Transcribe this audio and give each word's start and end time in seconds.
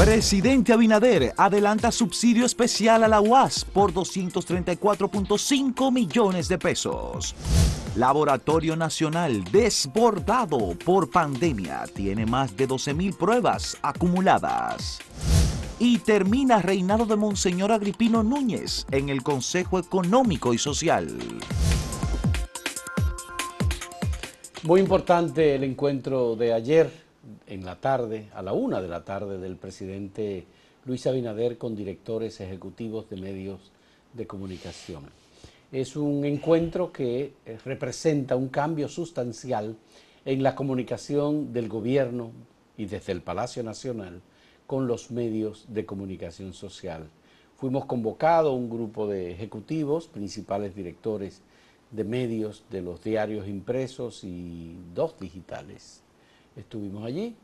Presidente 0.00 0.72
Abinader 0.72 1.34
adelanta 1.36 1.92
subsidio 1.92 2.46
especial 2.46 3.04
a 3.04 3.08
la 3.08 3.20
UAS 3.20 3.66
por 3.66 3.92
234.5 3.92 5.92
millones 5.92 6.48
de 6.48 6.56
pesos. 6.56 7.34
Laboratorio 7.96 8.76
Nacional 8.76 9.44
desbordado 9.52 10.74
por 10.86 11.10
pandemia 11.10 11.84
tiene 11.94 12.24
más 12.24 12.56
de 12.56 12.66
12.000 12.66 13.14
pruebas 13.14 13.76
acumuladas. 13.82 15.00
Y 15.78 15.98
termina 15.98 16.62
reinado 16.62 17.04
de 17.04 17.16
Monseñor 17.16 17.70
Agripino 17.70 18.22
Núñez 18.22 18.86
en 18.90 19.10
el 19.10 19.22
Consejo 19.22 19.78
Económico 19.78 20.54
y 20.54 20.58
Social. 20.58 21.08
Muy 24.62 24.80
importante 24.80 25.56
el 25.56 25.64
encuentro 25.64 26.36
de 26.36 26.54
ayer 26.54 27.09
en 27.46 27.64
la 27.64 27.80
tarde, 27.80 28.28
a 28.34 28.42
la 28.42 28.52
una 28.52 28.80
de 28.80 28.88
la 28.88 29.04
tarde, 29.04 29.38
del 29.38 29.56
presidente 29.56 30.46
Luis 30.84 31.06
Abinader 31.06 31.58
con 31.58 31.76
directores 31.76 32.40
ejecutivos 32.40 33.08
de 33.10 33.16
medios 33.16 33.72
de 34.12 34.26
comunicación. 34.26 35.04
Es 35.72 35.96
un 35.96 36.24
encuentro 36.24 36.92
que 36.92 37.34
eh, 37.46 37.58
representa 37.64 38.36
un 38.36 38.48
cambio 38.48 38.88
sustancial 38.88 39.76
en 40.24 40.42
la 40.42 40.54
comunicación 40.54 41.52
del 41.52 41.68
gobierno 41.68 42.32
y 42.76 42.86
desde 42.86 43.12
el 43.12 43.22
Palacio 43.22 43.62
Nacional 43.62 44.20
con 44.66 44.86
los 44.86 45.10
medios 45.10 45.66
de 45.68 45.86
comunicación 45.86 46.52
social. 46.54 47.08
Fuimos 47.56 47.84
convocados 47.84 48.54
un 48.54 48.70
grupo 48.70 49.06
de 49.06 49.32
ejecutivos, 49.32 50.08
principales 50.08 50.74
directores 50.74 51.42
de 51.90 52.04
medios 52.04 52.64
de 52.70 52.82
los 52.82 53.02
diarios 53.02 53.48
impresos 53.48 54.24
y 54.24 54.76
dos 54.94 55.18
digitales 55.20 56.02
estuvimos 56.56 57.04
allí 57.04 57.36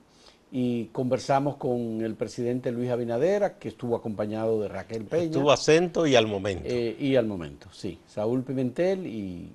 y 0.51 0.87
conversamos 0.87 1.56
con 1.56 2.02
el 2.02 2.14
presidente 2.14 2.70
Luis 2.70 2.91
Abinadera, 2.91 3.59
que 3.59 3.69
estuvo 3.69 3.97
acompañado 3.97 4.61
de 4.61 4.69
Raquel 4.69 5.05
Peña. 5.05 5.25
Estuvo 5.25 5.50
acento 5.50 6.06
y 6.06 6.14
al 6.14 6.27
momento. 6.27 6.62
Eh, 6.64 6.97
y 6.98 7.17
al 7.17 7.27
momento, 7.27 7.69
sí. 7.72 7.98
Saúl 8.06 8.42
Pimentel 8.42 9.06
y, 9.06 9.50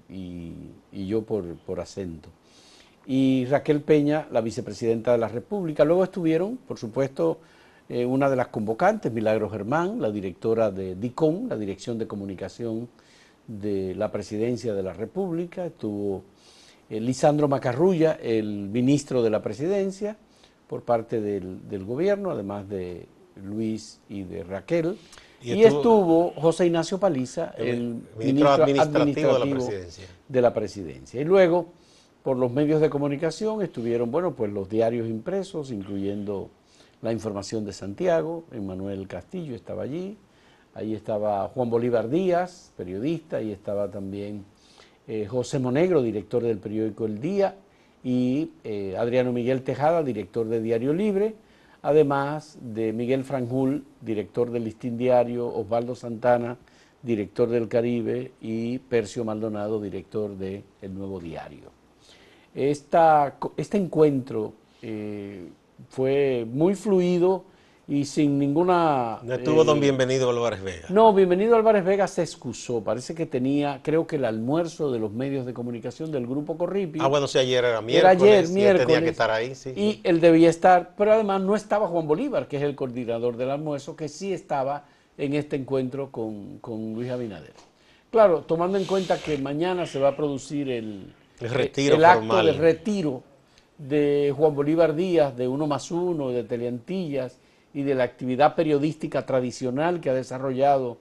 y, 0.91 1.07
yo 1.07 1.23
por, 1.23 1.55
por, 1.59 1.79
acento. 1.79 2.29
Y 3.07 3.45
Raquel 3.45 3.81
Peña, 3.81 4.27
la 4.31 4.41
vicepresidenta 4.41 5.13
de 5.13 5.17
la 5.17 5.29
República. 5.29 5.85
Luego 5.85 6.03
estuvieron, 6.03 6.57
por 6.57 6.77
supuesto, 6.77 7.39
eh, 7.87 8.05
una 8.05 8.29
de 8.29 8.35
las 8.35 8.47
convocantes, 8.47 9.11
Milagro 9.11 9.49
Germán, 9.49 10.01
la 10.01 10.11
directora 10.11 10.71
de 10.71 10.95
DICOM, 10.95 11.47
la 11.47 11.57
Dirección 11.57 11.97
de 11.97 12.07
Comunicación 12.07 12.89
de 13.47 13.95
la 13.95 14.11
Presidencia 14.11 14.73
de 14.73 14.83
la 14.83 14.93
República. 14.93 15.65
Estuvo 15.65 16.23
Lisandro 16.99 17.47
Macarrulla, 17.47 18.17
el 18.21 18.67
ministro 18.67 19.23
de 19.23 19.29
la 19.29 19.41
presidencia, 19.41 20.17
por 20.67 20.83
parte 20.83 21.21
del, 21.21 21.85
gobierno, 21.85 22.31
además 22.31 22.67
de 22.67 23.07
Luis 23.35 23.99
y 24.09 24.23
de 24.23 24.43
Raquel. 24.43 24.97
Y, 25.41 25.63
estuvo, 25.63 26.31
José 26.31 26.67
Ignacio 26.67 26.99
Paliza, 26.99 27.53
el, 27.57 28.03
ministro, 28.17 28.51
administrativo, 28.51 29.33
de, 29.33 29.39
la 29.39 29.55
presidencia. 29.55 30.05
de 30.27 30.41
la 30.41 30.53
presidencia. 30.53 31.21
Y 31.21 31.25
luego, 31.25 31.67
por 32.23 32.37
los 32.37 32.51
medios 32.51 32.79
de 32.79 32.89
comunicación, 32.89 33.61
estuvieron, 33.61 34.11
bueno, 34.11 34.35
pues 34.35 34.51
los 34.51 34.69
diarios 34.69 35.09
impresos, 35.09 35.71
incluyendo 35.71 36.49
la 37.01 37.11
información 37.11 37.65
de 37.65 37.73
Santiago, 37.73 38.45
Emanuel 38.51 39.07
Castillo 39.07 39.55
estaba 39.55 39.83
allí, 39.83 40.17
ahí 40.73 40.93
estaba 40.93 41.47
Juan 41.49 41.69
Bolívar 41.69 42.09
Díaz, 42.09 42.71
periodista, 42.77 43.41
y 43.41 43.51
estaba 43.51 43.89
también 43.89 44.45
eh, 45.11 45.25
José 45.25 45.59
Monegro, 45.59 46.01
director 46.01 46.41
del 46.41 46.57
periódico 46.57 47.05
El 47.05 47.19
Día, 47.19 47.55
y 48.01 48.51
eh, 48.63 48.95
Adriano 48.97 49.33
Miguel 49.33 49.61
Tejada, 49.61 50.03
director 50.03 50.47
de 50.47 50.61
Diario 50.61 50.93
Libre, 50.93 51.35
además 51.81 52.57
de 52.61 52.93
Miguel 52.93 53.25
Franjul, 53.25 53.83
director 53.99 54.51
del 54.51 54.63
Listín 54.63 54.97
Diario, 54.97 55.53
Osvaldo 55.53 55.95
Santana, 55.95 56.55
director 57.03 57.49
del 57.49 57.67
Caribe, 57.67 58.31
y 58.39 58.77
Percio 58.79 59.25
Maldonado, 59.25 59.81
director 59.81 60.37
de 60.37 60.63
El 60.81 60.93
Nuevo 60.93 61.19
Diario. 61.19 61.71
este 62.55 63.77
encuentro 63.77 64.53
eh, 64.81 65.49
fue 65.89 66.47
muy 66.49 66.73
fluido, 66.75 67.43
y 67.87 68.05
sin 68.05 68.37
ninguna... 68.39 69.19
No 69.23 69.33
estuvo 69.33 69.63
don 69.63 69.77
eh, 69.77 69.81
Bienvenido 69.81 70.29
Álvarez 70.29 70.61
Vega. 70.61 70.87
No, 70.89 71.13
Bienvenido 71.13 71.55
Álvarez 71.55 71.83
Vega 71.83 72.07
se 72.07 72.21
excusó. 72.21 72.83
Parece 72.83 73.15
que 73.15 73.25
tenía, 73.25 73.81
creo 73.83 74.07
que 74.07 74.17
el 74.17 74.25
almuerzo 74.25 74.91
de 74.91 74.99
los 74.99 75.11
medios 75.11 75.45
de 75.45 75.53
comunicación 75.53 76.11
del 76.11 76.27
Grupo 76.27 76.57
Corripi. 76.57 76.99
Ah, 77.01 77.07
bueno, 77.07 77.27
sí, 77.27 77.39
ayer 77.39 77.65
era 77.65 77.81
miércoles. 77.81 78.21
Era 78.21 78.31
ayer, 78.31 78.49
miércoles. 78.49 78.87
tenía 78.87 79.03
que 79.03 79.09
estar 79.09 79.31
ahí, 79.31 79.55
sí. 79.55 79.73
Y 79.75 79.99
él 80.03 80.21
debía 80.21 80.49
estar, 80.49 80.93
pero 80.97 81.13
además 81.13 81.41
no 81.41 81.55
estaba 81.55 81.87
Juan 81.87 82.07
Bolívar, 82.07 82.47
que 82.47 82.57
es 82.57 82.63
el 82.63 82.75
coordinador 82.75 83.35
del 83.35 83.49
almuerzo, 83.49 83.95
que 83.95 84.07
sí 84.07 84.31
estaba 84.31 84.85
en 85.17 85.33
este 85.33 85.55
encuentro 85.55 86.11
con, 86.11 86.59
con 86.59 86.93
Luis 86.93 87.09
Abinader. 87.11 87.53
Claro, 88.11 88.41
tomando 88.41 88.77
en 88.77 88.85
cuenta 88.85 89.17
que 89.17 89.37
mañana 89.37 89.85
se 89.85 89.99
va 89.99 90.09
a 90.09 90.15
producir 90.15 90.69
el, 90.69 91.13
el, 91.39 91.49
retiro 91.49 91.95
el 91.95 92.05
acto 92.05 92.43
de 92.43 92.51
retiro 92.53 93.23
de 93.77 94.33
Juan 94.35 94.53
Bolívar 94.53 94.95
Díaz, 94.95 95.35
de 95.35 95.47
Uno 95.47 95.65
más 95.65 95.91
Uno, 95.91 96.29
de 96.29 96.43
Teleantillas, 96.43 97.37
y 97.73 97.83
de 97.83 97.95
la 97.95 98.03
actividad 98.03 98.55
periodística 98.55 99.25
tradicional 99.25 100.01
que 100.01 100.09
ha 100.09 100.13
desarrollado 100.13 100.97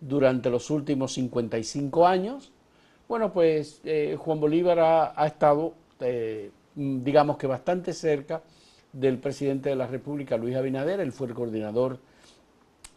durante 0.00 0.50
los 0.50 0.70
últimos 0.70 1.14
55 1.14 2.06
años, 2.06 2.52
bueno, 3.08 3.32
pues 3.32 3.80
eh, 3.84 4.16
Juan 4.18 4.38
Bolívar 4.38 4.78
ha, 5.16 5.26
estado, 5.26 5.74
eh, 6.00 6.50
digamos 6.74 7.38
que 7.38 7.46
bastante 7.46 7.92
cerca 7.92 8.42
del 8.92 9.18
presidente 9.18 9.70
de 9.70 9.76
la 9.76 9.86
República, 9.86 10.36
Luis 10.36 10.56
Abinader, 10.56 11.00
él 11.00 11.12
fue 11.12 11.28
el 11.28 11.34
coordinador 11.34 11.98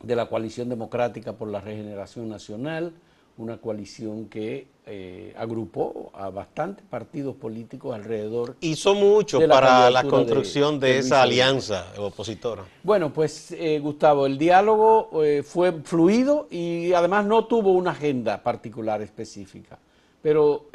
de 0.03 0.15
la 0.15 0.27
Coalición 0.27 0.67
Democrática 0.67 1.33
por 1.33 1.47
la 1.47 1.61
Regeneración 1.61 2.27
Nacional, 2.27 2.93
una 3.41 3.57
coalición 3.57 4.27
que 4.27 4.67
eh, 4.85 5.33
agrupó 5.37 6.11
a 6.13 6.29
bastantes 6.29 6.83
partidos 6.83 7.35
políticos 7.35 7.93
alrededor. 7.93 8.55
Hizo 8.61 8.95
mucho 8.95 9.39
para 9.47 9.89
la 9.89 10.03
construcción 10.03 10.79
de, 10.79 10.97
esa 10.97 11.21
alianza 11.21 11.93
opositora. 11.97 12.63
Bueno, 12.83 13.13
pues 13.13 13.51
eh, 13.51 13.79
Gustavo, 13.79 14.25
el 14.25 14.37
diálogo 14.37 15.23
eh, 15.23 15.43
fue 15.43 15.71
fluido 15.83 16.47
y 16.49 16.93
además 16.93 17.25
no 17.25 17.45
tuvo 17.45 17.71
una 17.71 17.91
agenda 17.91 18.41
particular 18.41 19.01
específica, 19.01 19.77
pero 20.21 20.65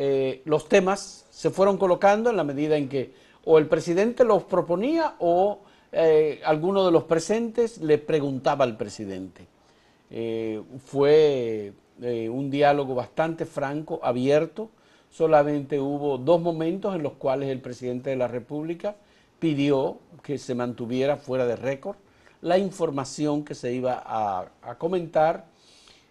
los 0.45 0.69
temas 0.69 1.27
se 1.31 1.51
fueron 1.51 1.77
colocando 1.77 2.31
en 2.31 2.37
la 2.37 2.45
medida 2.45 2.77
en 2.77 2.89
que 2.89 3.13
o 3.45 3.59
el 3.59 3.67
presidente 3.67 4.25
los 4.25 4.45
proponía 4.45 5.15
o 5.19 5.61
alguno 6.45 6.85
de 6.85 6.93
los 6.93 7.05
presentes 7.05 7.79
le 7.79 7.99
preguntaba 7.99 8.65
al 8.65 8.77
presidente. 8.77 9.47
fue 10.85 11.73
eh, 12.03 12.29
un 12.29 12.51
diálogo 12.51 12.95
bastante 12.95 13.47
franco, 13.47 14.01
abierto. 14.03 14.71
Solamente 15.11 15.81
hubo 15.81 16.19
dos 16.19 16.41
momentos 16.41 16.95
en 16.95 17.03
los 17.03 17.15
cuales 17.15 17.49
el 17.49 17.61
presidente 17.61 18.11
de 18.11 18.17
la 18.17 18.29
República 18.29 18.97
pidió 19.39 19.99
que 20.23 20.37
se 20.39 20.55
mantuviera 20.55 21.17
fuera 21.17 21.47
de 21.47 21.57
récord 21.57 21.97
la 22.43 22.59
información 22.59 23.45
que 23.45 23.55
se 23.55 23.73
iba 23.73 24.03
a, 24.05 24.75
comentar 24.77 25.47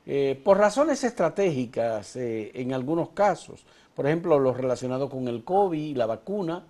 eh, 0.05 0.39
por 0.43 0.57
razones 0.57 1.03
estratégicas 1.03 2.15
eh, 2.15 2.51
en 2.55 2.73
algunos 2.73 3.09
casos. 3.09 3.63
Por 3.95 4.07
ejemplo, 4.07 4.39
lo 4.39 4.53
relacionado 4.53 5.09
con 5.09 5.27
el 5.27 5.43
COVID 5.43 5.95
la 5.95 6.07
vacuna 6.07 6.63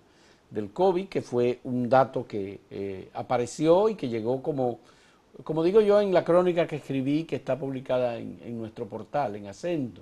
del 0.51 0.71
COVID, 0.71 1.07
que 1.07 1.21
fue 1.21 1.59
un 1.63 1.89
dato 1.89 2.27
que 2.27 3.09
apareció 3.13 3.89
y 3.89 3.95
que 3.95 4.09
llegó 4.09 4.43
como 4.43 4.79
como 5.43 5.63
digo 5.63 5.81
yo 5.81 5.99
en 5.99 6.13
la 6.13 6.23
crónica 6.23 6.67
que 6.67 6.77
escribí, 6.77 7.25
que 7.25 7.35
está 7.35 7.59
publicada 7.59 8.17
en, 8.17 8.57
nuestro 8.57 8.87
portal, 8.87 9.35
en 9.35 9.47
acento. 9.47 10.01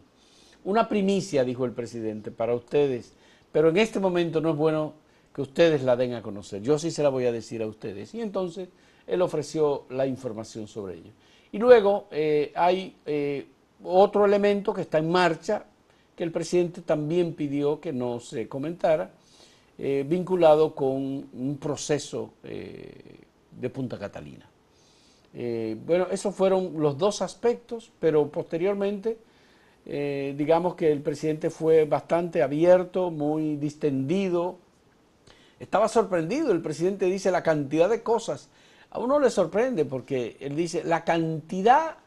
Una 0.64 0.88
primicia, 0.88 1.44
dijo 1.44 1.66
el 1.66 1.72
presidente, 1.72 2.32
para 2.32 2.54
ustedes, 2.54 3.14
pero 3.52 3.70
en 3.70 3.78
este 3.78 4.00
momento 4.00 4.42
no 4.42 4.52
es 4.52 4.56
bueno 4.56 4.94
que 5.34 5.42
ustedes 5.42 5.84
la 5.84 5.96
den 5.96 6.14
a 6.14 6.22
conocer. 6.22 6.62
Yo 6.62 6.78
sí 6.78 6.92
se 6.92 7.02
la 7.02 7.10
voy 7.10 7.26
a 7.26 7.32
decir 7.32 7.64
a 7.64 7.68
ustedes. 7.68 8.14
Y 8.14 8.22
entonces 8.22 8.70
él 9.08 9.22
ofreció 9.22 9.86
la 9.90 10.06
información 10.06 10.68
sobre 10.68 10.96
ello. 10.96 11.12
Y 11.52 11.58
luego 11.58 12.08
eh, 12.12 12.52
hay 12.56 12.96
eh, 13.06 13.48
otro 13.84 14.26
elemento 14.26 14.74
que 14.74 14.82
está 14.82 15.00
en 15.00 15.10
marcha, 15.10 15.66
que 16.16 16.24
el 16.24 16.32
presidente 16.32 16.82
también 16.82 17.34
pidió 17.34 17.80
que 17.80 17.92
no 17.92 18.20
se 18.20 18.48
comentara, 18.48 19.12
eh, 19.80 20.06
vinculado 20.08 20.76
con 20.76 20.92
un 20.92 21.58
proceso 21.60 22.34
de 22.44 23.70
Punta 23.72 23.98
Catalina. 23.98 24.53
Eh, 25.34 25.78
bueno, 25.86 26.08
esos 26.12 26.36
fueron 26.36 26.74
los 26.80 26.98
dos 26.98 27.22
aspectos, 27.22 27.92
pero 28.00 28.30
posteriormente, 28.30 29.18
eh, 29.86 30.36
digamos 30.38 30.76
que 30.76 30.92
el 30.92 31.02
presidente 31.02 31.50
fue 31.50 31.86
bastante 31.86 32.44
abierto, 32.44 33.10
muy 33.10 33.56
distendido. 33.58 34.58
Estaba 35.60 35.88
sorprendido, 35.88 36.52
el 36.52 36.62
presidente 36.62 37.06
dice 37.06 37.32
la 37.32 37.42
cantidad 37.42 37.90
de 37.90 38.04
cosas. 38.04 38.50
A 38.92 39.00
uno 39.00 39.20
le 39.20 39.32
sorprende 39.32 39.86
porque 39.86 40.38
él 40.40 40.56
dice 40.56 40.84
la 40.84 41.04
cantidad 41.04 41.98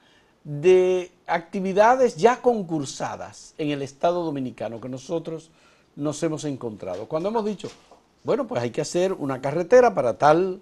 de 0.45 1.11
actividades 1.27 2.17
ya 2.17 2.41
concursadas 2.41 3.55
en 3.59 3.71
el 3.71 3.83
Estado 3.83 4.25
Dominicano 4.25 4.81
que 4.81 4.89
nosotros 4.89 5.51
nos 5.97 6.23
hemos 6.23 6.45
encontrado. 6.45 7.09
Cuando 7.09 7.31
hemos 7.31 7.45
dicho, 7.45 7.69
bueno, 8.23 8.47
pues 8.47 8.63
hay 8.63 8.71
que 8.71 8.81
hacer 8.81 9.13
una 9.13 9.41
carretera 9.41 9.93
para 9.95 10.17
tal 10.17 10.61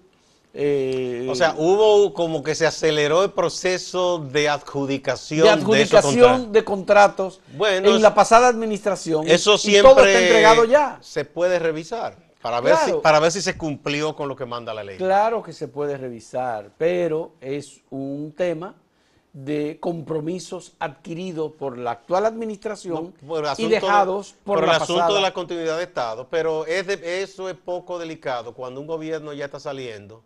Eh, 0.57 1.27
o 1.29 1.35
sea, 1.35 1.53
hubo 1.57 2.13
como 2.13 2.41
que 2.41 2.55
se 2.55 2.65
aceleró 2.65 3.25
el 3.25 3.31
proceso 3.31 4.19
de 4.19 4.47
adjudicación 4.47 5.43
de 5.43 5.49
adjudicación 5.49 6.53
de, 6.53 6.63
contratos 6.63 7.41
bueno, 7.57 7.89
en 7.89 8.01
la 8.01 8.15
pasada 8.15 8.47
administración. 8.47 9.27
Eso 9.27 9.57
siempre 9.57 9.93
todo 9.93 10.05
está 10.05 10.21
entregado 10.21 10.63
ya. 10.63 10.97
se 11.01 11.25
puede 11.25 11.59
revisar 11.59 12.15
para 12.41 12.61
ver, 12.61 12.77
si, 12.85 12.93
para 12.93 13.19
ver 13.19 13.33
si 13.33 13.41
se 13.41 13.57
cumplió 13.57 14.15
con 14.15 14.29
lo 14.29 14.35
que 14.37 14.45
manda 14.45 14.73
la 14.73 14.85
ley. 14.85 14.97
Claro 14.97 15.43
que 15.43 15.51
se 15.51 15.67
puede 15.67 15.97
revisar, 15.97 16.69
pero 16.77 17.33
es 17.41 17.81
un 17.89 18.31
tema 18.31 18.75
de 19.33 19.77
compromisos 19.81 20.71
adquiridos 20.79 21.51
por 21.51 21.77
la 21.77 21.91
actual 21.91 22.25
administración 22.25 23.13
y 23.57 23.67
dejados 23.67 24.33
por, 24.45 24.63
el 24.63 24.69
asunto 24.69 25.15
de 25.15 25.19
la 25.19 25.33
continuidad 25.33 25.77
de 25.77 25.83
Estado. 25.83 26.27
Pero 26.29 26.65
es 26.65 26.87
eso 26.87 27.49
es 27.49 27.55
poco 27.57 27.99
delicado 27.99 28.53
cuando 28.53 28.79
un 28.79 28.87
gobierno 28.87 29.33
ya 29.33 29.43
está 29.43 29.59
saliendo. 29.59 30.23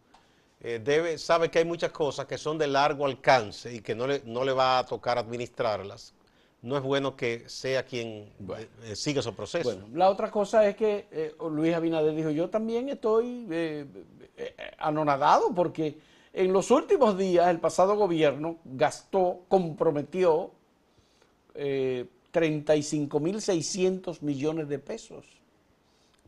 Eh, 0.61 0.81
debe, 0.83 1.17
sabe 1.17 1.49
que 1.49 1.59
hay 1.59 1.65
muchas 1.65 1.91
cosas 1.91 2.25
que 2.25 2.37
son 2.37 2.57
de 2.57 2.67
largo 2.67 3.05
alcance 3.05 3.73
y 3.73 3.79
que 3.79 3.95
no 3.95 4.07
le, 4.07 4.21
no 4.25 4.43
le 4.43 4.51
va 4.51 4.79
a 4.79 4.85
tocar 4.85 5.17
administrarlas. 5.17 6.13
No 6.61 6.75
es 6.75 6.83
bueno 6.83 7.15
que 7.15 7.47
sea 7.47 7.83
quien 7.83 8.07
eh, 8.07 8.69
eh, 8.83 8.95
siga 8.95 9.21
esos 9.21 9.33
procesos. 9.33 9.75
Bueno, 9.75 9.97
la 9.97 10.09
otra 10.09 10.29
cosa 10.29 10.67
es 10.67 10.75
que 10.75 11.33
Luis 11.49 11.73
Abinader 11.73 12.13
dijo, 12.13 12.29
yo 12.31 12.49
también 12.49 12.89
estoy 12.89 13.47
anonadado 14.77 15.53
porque 15.55 15.97
en 16.33 16.53
los 16.53 16.69
últimos 16.69 17.17
días, 17.17 17.47
el 17.47 17.59
pasado 17.59 17.95
gobierno 17.95 18.57
gastó, 18.63 19.41
comprometió 19.47 20.51
eh, 21.55 22.05
35.600 22.31 24.21
millones 24.21 24.69
de 24.69 24.77
pesos 24.79 25.25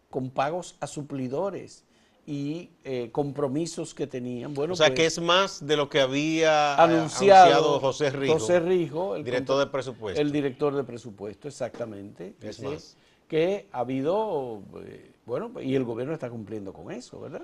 con 0.10 0.31
pagos 0.31 0.75
a 0.80 0.88
suplidores 0.88 1.86
y 2.26 2.70
eh, 2.84 3.10
compromisos 3.12 3.94
que 3.94 4.08
tenían. 4.08 4.54
Bueno, 4.54 4.74
o 4.74 4.76
sea, 4.76 4.90
que 4.90 5.04
pues, 5.04 5.18
es 5.18 5.24
más 5.24 5.66
de 5.66 5.76
lo 5.76 5.90
que 5.90 6.02
había 6.02 6.74
eh, 6.74 6.76
anunciado, 6.78 7.80
José 7.80 8.10
Rijo, 8.12 8.34
José 8.34 8.60
Rijo 8.60 9.16
el 9.16 9.24
director 9.24 9.60
de 9.60 9.68
presupuesto. 9.68 10.22
El 10.22 10.32
director 10.32 10.76
de 10.76 10.84
presupuesto, 10.84 11.48
exactamente. 11.48 12.36
Es 12.42 12.62
más. 12.62 12.98
Que 13.28 13.68
ha 13.72 13.80
habido, 13.80 14.62
eh, 14.84 15.12
bueno, 15.26 15.52
y 15.62 15.76
el 15.76 15.84
gobierno 15.84 16.14
está 16.14 16.30
cumpliendo 16.30 16.74
con 16.74 16.92
eso, 16.92 17.20
¿verdad? 17.20 17.44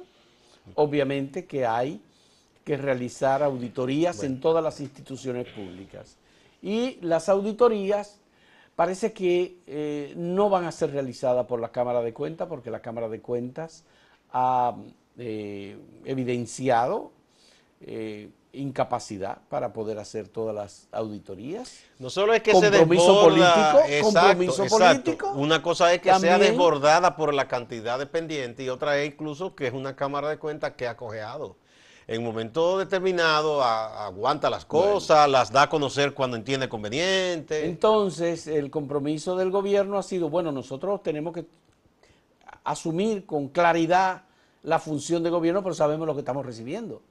Obviamente 0.76 1.46
que 1.46 1.66
hay 1.66 2.02
que 2.66 2.76
realizar 2.76 3.42
auditorías 3.42 4.24
en 4.24 4.42
todas 4.42 4.62
las 4.62 4.82
instituciones 4.82 5.48
públicas. 5.48 6.18
Y 6.62 6.98
las 7.02 7.30
auditorías 7.30 8.20
parece 8.76 9.14
que 9.14 9.60
eh, 9.66 10.14
no 10.18 10.50
van 10.50 10.66
a 10.66 10.72
ser 10.72 10.92
realizadas 10.92 11.46
por 11.46 11.62
la 11.62 11.72
Cámara 11.72 12.02
de 12.02 12.14
Cuentas, 12.14 12.48
porque 12.48 12.70
la 12.70 12.82
Cámara 12.82 13.08
de 13.08 13.22
Cuentas 13.22 13.86
ha 14.32 14.76
eh, 15.18 15.78
evidenciado 16.06 17.12
eh, 17.82 18.30
incapacidad 18.54 19.40
para 19.50 19.74
poder 19.74 20.00
hacer 20.00 20.28
todas 20.28 20.56
las 20.56 20.88
auditorías. 20.92 21.80
No 22.00 22.10
solo 22.10 22.34
es 22.34 22.42
que 22.42 22.52
compromiso 22.52 23.22
político, 23.22 23.80
compromiso 24.04 24.66
político. 24.66 25.32
Una 25.34 25.62
cosa 25.62 25.94
es 25.94 26.02
que 26.02 26.14
sea 26.20 26.40
desbordada 26.40 27.16
por 27.16 27.34
la 27.34 27.48
cantidad 27.48 28.00
de 28.00 28.06
pendientes 28.06 28.66
y 28.66 28.70
otra 28.70 28.98
es 29.00 29.08
incluso 29.08 29.56
que 29.56 29.68
es 29.68 29.74
una 29.74 29.96
Cámara 29.96 30.30
de 30.30 30.38
Cuentas 30.38 30.74
que 30.76 30.88
ha 30.88 30.98
cojeado 30.98 31.58
en 32.08 32.20
un 32.20 32.26
momento 32.26 32.78
determinado 32.78 33.62
aguanta 33.62 34.50
las 34.50 34.64
cosas, 34.64 35.30
las 35.30 35.52
da 35.52 35.64
a 35.64 35.70
conocer 35.70 36.14
cuando 36.14 36.38
entiende 36.38 36.70
conveniente. 36.70 37.66
Entonces, 37.66 38.48
el 38.48 38.72
compromiso 38.72 39.36
del 39.36 39.52
gobierno 39.52 39.98
ha 39.98 40.04
sido, 40.04 40.30
bueno, 40.30 40.54
nosotros 40.54 41.04
tenemos 41.04 41.34
que 41.34 41.46
asumir 42.72 43.26
con 43.26 43.48
claridad 43.48 44.24
la 44.64 44.80
función 44.80 45.24
de 45.24 45.30
gobierno, 45.30 45.64
pero 45.64 45.74
sabemos 45.74 46.06
lo 46.06 46.14
que 46.14 46.20
estamos 46.20 46.46
recibiendo. 46.46 47.02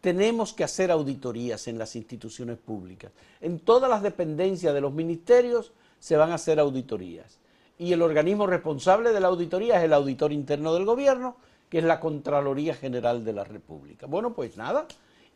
Tenemos 0.00 0.52
que 0.52 0.64
hacer 0.64 0.90
auditorías 0.90 1.68
en 1.68 1.78
las 1.78 1.96
instituciones 1.96 2.58
públicas. 2.58 3.12
En 3.40 3.60
todas 3.60 3.88
las 3.88 4.02
dependencias 4.02 4.74
de 4.74 4.80
los 4.80 4.92
ministerios 4.92 5.72
se 5.98 6.16
van 6.16 6.32
a 6.32 6.34
hacer 6.34 6.58
auditorías. 6.60 7.38
Y 7.78 7.92
el 7.92 8.02
organismo 8.02 8.46
responsable 8.46 9.12
de 9.12 9.20
la 9.20 9.28
auditoría 9.28 9.78
es 9.78 9.84
el 9.84 9.92
auditor 9.92 10.32
interno 10.32 10.74
del 10.74 10.84
gobierno, 10.84 11.36
que 11.68 11.78
es 11.78 11.84
la 11.84 12.00
Contraloría 12.00 12.74
General 12.74 13.24
de 13.24 13.32
la 13.32 13.44
República. 13.44 14.06
Bueno, 14.06 14.34
pues 14.34 14.56
nada. 14.56 14.86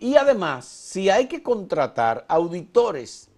Y 0.00 0.16
además, 0.16 0.64
si 0.64 1.10
hay 1.10 1.26
que 1.26 1.42
contratar 1.42 2.24
auditores 2.28 3.28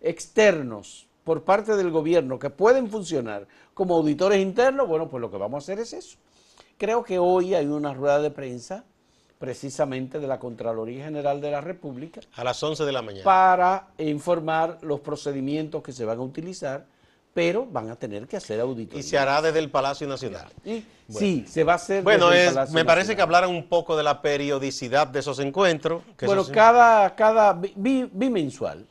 externos 0.00 1.06
por 1.24 1.44
parte 1.44 1.76
del 1.76 1.90
gobierno 1.90 2.38
que 2.38 2.50
pueden 2.50 2.88
funcionar 2.88 3.46
como 3.74 3.96
auditores 3.96 4.40
internos, 4.40 4.88
bueno, 4.88 5.08
pues 5.08 5.20
lo 5.20 5.30
que 5.30 5.36
vamos 5.36 5.62
a 5.62 5.64
hacer 5.64 5.78
es 5.78 5.92
eso. 5.92 6.18
Creo 6.78 7.02
que 7.02 7.18
hoy 7.18 7.54
hay 7.54 7.66
una 7.66 7.94
rueda 7.94 8.20
de 8.20 8.30
prensa 8.30 8.84
precisamente 9.38 10.20
de 10.20 10.26
la 10.26 10.38
Contraloría 10.38 11.04
General 11.04 11.40
de 11.40 11.50
la 11.50 11.60
República. 11.60 12.20
A 12.34 12.44
las 12.44 12.62
11 12.62 12.84
de 12.84 12.92
la 12.92 13.02
mañana. 13.02 13.24
Para 13.24 13.88
informar 13.98 14.78
los 14.82 15.00
procedimientos 15.00 15.82
que 15.82 15.92
se 15.92 16.04
van 16.04 16.18
a 16.18 16.22
utilizar 16.22 16.86
pero 17.34 17.66
van 17.66 17.88
a 17.88 17.96
tener 17.96 18.26
que 18.26 18.36
hacer 18.36 18.60
auditoría. 18.60 19.00
Y 19.00 19.02
se 19.02 19.18
hará 19.18 19.40
desde 19.40 19.58
el 19.58 19.70
Palacio 19.70 20.06
Nacional. 20.06 20.48
Sí, 21.08 21.44
se 21.48 21.64
va 21.64 21.72
a 21.72 21.76
hacer 21.76 22.02
bueno, 22.02 22.28
desde 22.28 22.48
el 22.48 22.54
Palacio 22.54 22.74
me 22.74 22.84
parece 22.84 23.16
que 23.16 23.22
hablaran 23.22 23.50
un 23.50 23.68
poco 23.68 23.96
de 23.96 24.02
la 24.02 24.20
periodicidad 24.20 25.06
de 25.06 25.20
esos 25.20 25.38
encuentros. 25.38 26.02
bueno, 26.24 26.44
cada, 26.46 27.14
cada 27.14 27.58
bimensual. 27.76 28.86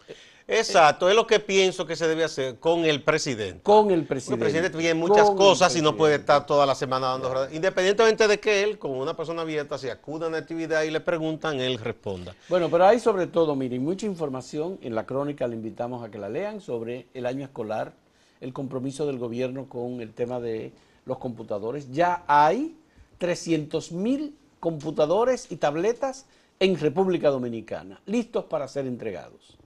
Exacto, 0.51 1.09
es 1.09 1.15
lo 1.15 1.25
que 1.25 1.39
pienso 1.39 1.86
que 1.86 1.95
se 1.95 2.07
debe 2.07 2.25
hacer 2.25 2.59
con 2.59 2.83
el 2.86 3.01
presidente. 3.03 3.62
Con 3.63 3.89
el 3.89 4.06
presidente. 4.06 4.45
el 4.45 4.51
presidente 4.51 4.77
tiene 4.77 4.94
muchas 4.94 5.30
cosas 5.31 5.75
y 5.75 5.81
no 5.81 5.95
puede 5.95 6.15
estar 6.15 6.45
toda 6.45 6.65
la 6.65 6.75
semana 6.75 7.07
dando 7.07 7.48
Independientemente 7.51 8.27
de 8.27 8.39
que 8.39 8.63
él, 8.63 8.77
como 8.77 9.00
una 9.00 9.15
persona 9.15 9.44
abierta, 9.44 9.77
si 9.77 9.89
acuda 9.89 10.25
a 10.25 10.30
una 10.30 10.39
actividad 10.39 10.83
y 10.83 10.92
le 10.92 11.00
preguntan, 11.00 11.59
él 11.62 11.77
responda. 11.77 12.36
Bueno, 12.50 12.69
pero 12.69 12.86
hay 12.86 13.00
sobre 13.00 13.27
todo, 13.27 13.56
miren, 13.56 13.83
mucha 13.83 14.06
información 14.06 14.77
en 14.81 14.94
la 14.94 15.06
crónica, 15.06 15.48
le 15.48 15.56
invitamos 15.56 16.03
a 16.03 16.12
que 16.12 16.18
la 16.18 16.27
lean 16.27 16.59
sobre 16.59 17.07
el 17.13 17.25
año 17.25 17.45
escolar 17.45 17.94
el 18.42 18.51
compromiso 18.53 19.06
del 19.06 19.19
gobierno 19.19 19.69
con 19.69 20.01
el 20.01 20.13
tema 20.13 20.39
de 20.39 20.74
los 21.06 21.18
computadores. 21.18 21.92
Ya 21.92 22.24
hay 22.27 22.75
300 23.19 23.92
mil 23.94 24.36
computadores 24.59 25.51
y 25.51 25.56
tabletas 25.56 26.25
en 26.59 26.77
República 26.77 27.30
Dominicana, 27.30 28.01
listos 28.06 28.45
para 28.45 28.68
ser 28.68 28.86
entregados. 28.86 29.61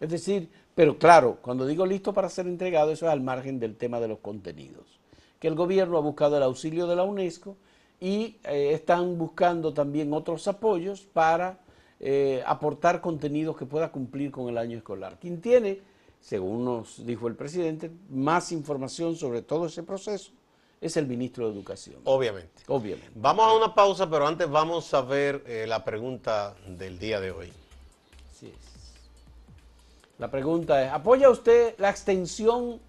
Es 0.00 0.10
decir, 0.10 0.50
pero 0.74 0.98
claro, 0.98 1.38
cuando 1.40 1.66
digo 1.66 1.86
listo 1.86 2.12
para 2.12 2.28
ser 2.28 2.46
entregado, 2.46 2.90
eso 2.90 3.06
es 3.06 3.12
al 3.12 3.20
margen 3.20 3.58
del 3.58 3.76
tema 3.76 4.00
de 4.00 4.08
los 4.08 4.18
contenidos. 4.18 5.00
Que 5.38 5.48
el 5.48 5.54
gobierno 5.54 5.98
ha 5.98 6.00
buscado 6.00 6.36
el 6.36 6.42
auxilio 6.42 6.86
de 6.86 6.96
la 6.96 7.04
UNESCO 7.04 7.56
y 8.00 8.36
eh, 8.44 8.72
están 8.72 9.16
buscando 9.18 9.72
también 9.72 10.12
otros 10.12 10.48
apoyos 10.48 11.02
para 11.02 11.58
eh, 12.00 12.42
aportar 12.46 13.00
contenidos 13.00 13.56
que 13.56 13.66
pueda 13.66 13.92
cumplir 13.92 14.30
con 14.30 14.48
el 14.48 14.58
año 14.58 14.76
escolar. 14.76 15.18
Quien 15.20 15.40
tiene 15.40 15.80
según 16.24 16.64
nos 16.64 17.04
dijo 17.04 17.28
el 17.28 17.36
presidente, 17.36 17.90
más 18.08 18.50
información 18.50 19.14
sobre 19.14 19.42
todo 19.42 19.66
ese 19.66 19.82
proceso 19.82 20.32
es 20.80 20.96
el 20.96 21.06
ministro 21.06 21.46
de 21.46 21.52
Educación. 21.52 21.96
Obviamente. 22.04 22.62
Obviamente. 22.68 23.10
Vamos 23.14 23.46
a 23.46 23.52
una 23.54 23.74
pausa, 23.74 24.08
pero 24.08 24.26
antes 24.26 24.48
vamos 24.48 24.92
a 24.94 25.02
ver 25.02 25.44
eh, 25.46 25.66
la 25.68 25.84
pregunta 25.84 26.54
del 26.66 26.98
día 26.98 27.20
de 27.20 27.30
hoy. 27.30 27.52
Así 28.30 28.46
es. 28.46 28.73
La 30.24 30.30
pregunta 30.30 30.82
es, 30.82 30.90
¿apoya 30.90 31.28
usted 31.28 31.74
la 31.76 31.90
extensión 31.90 32.80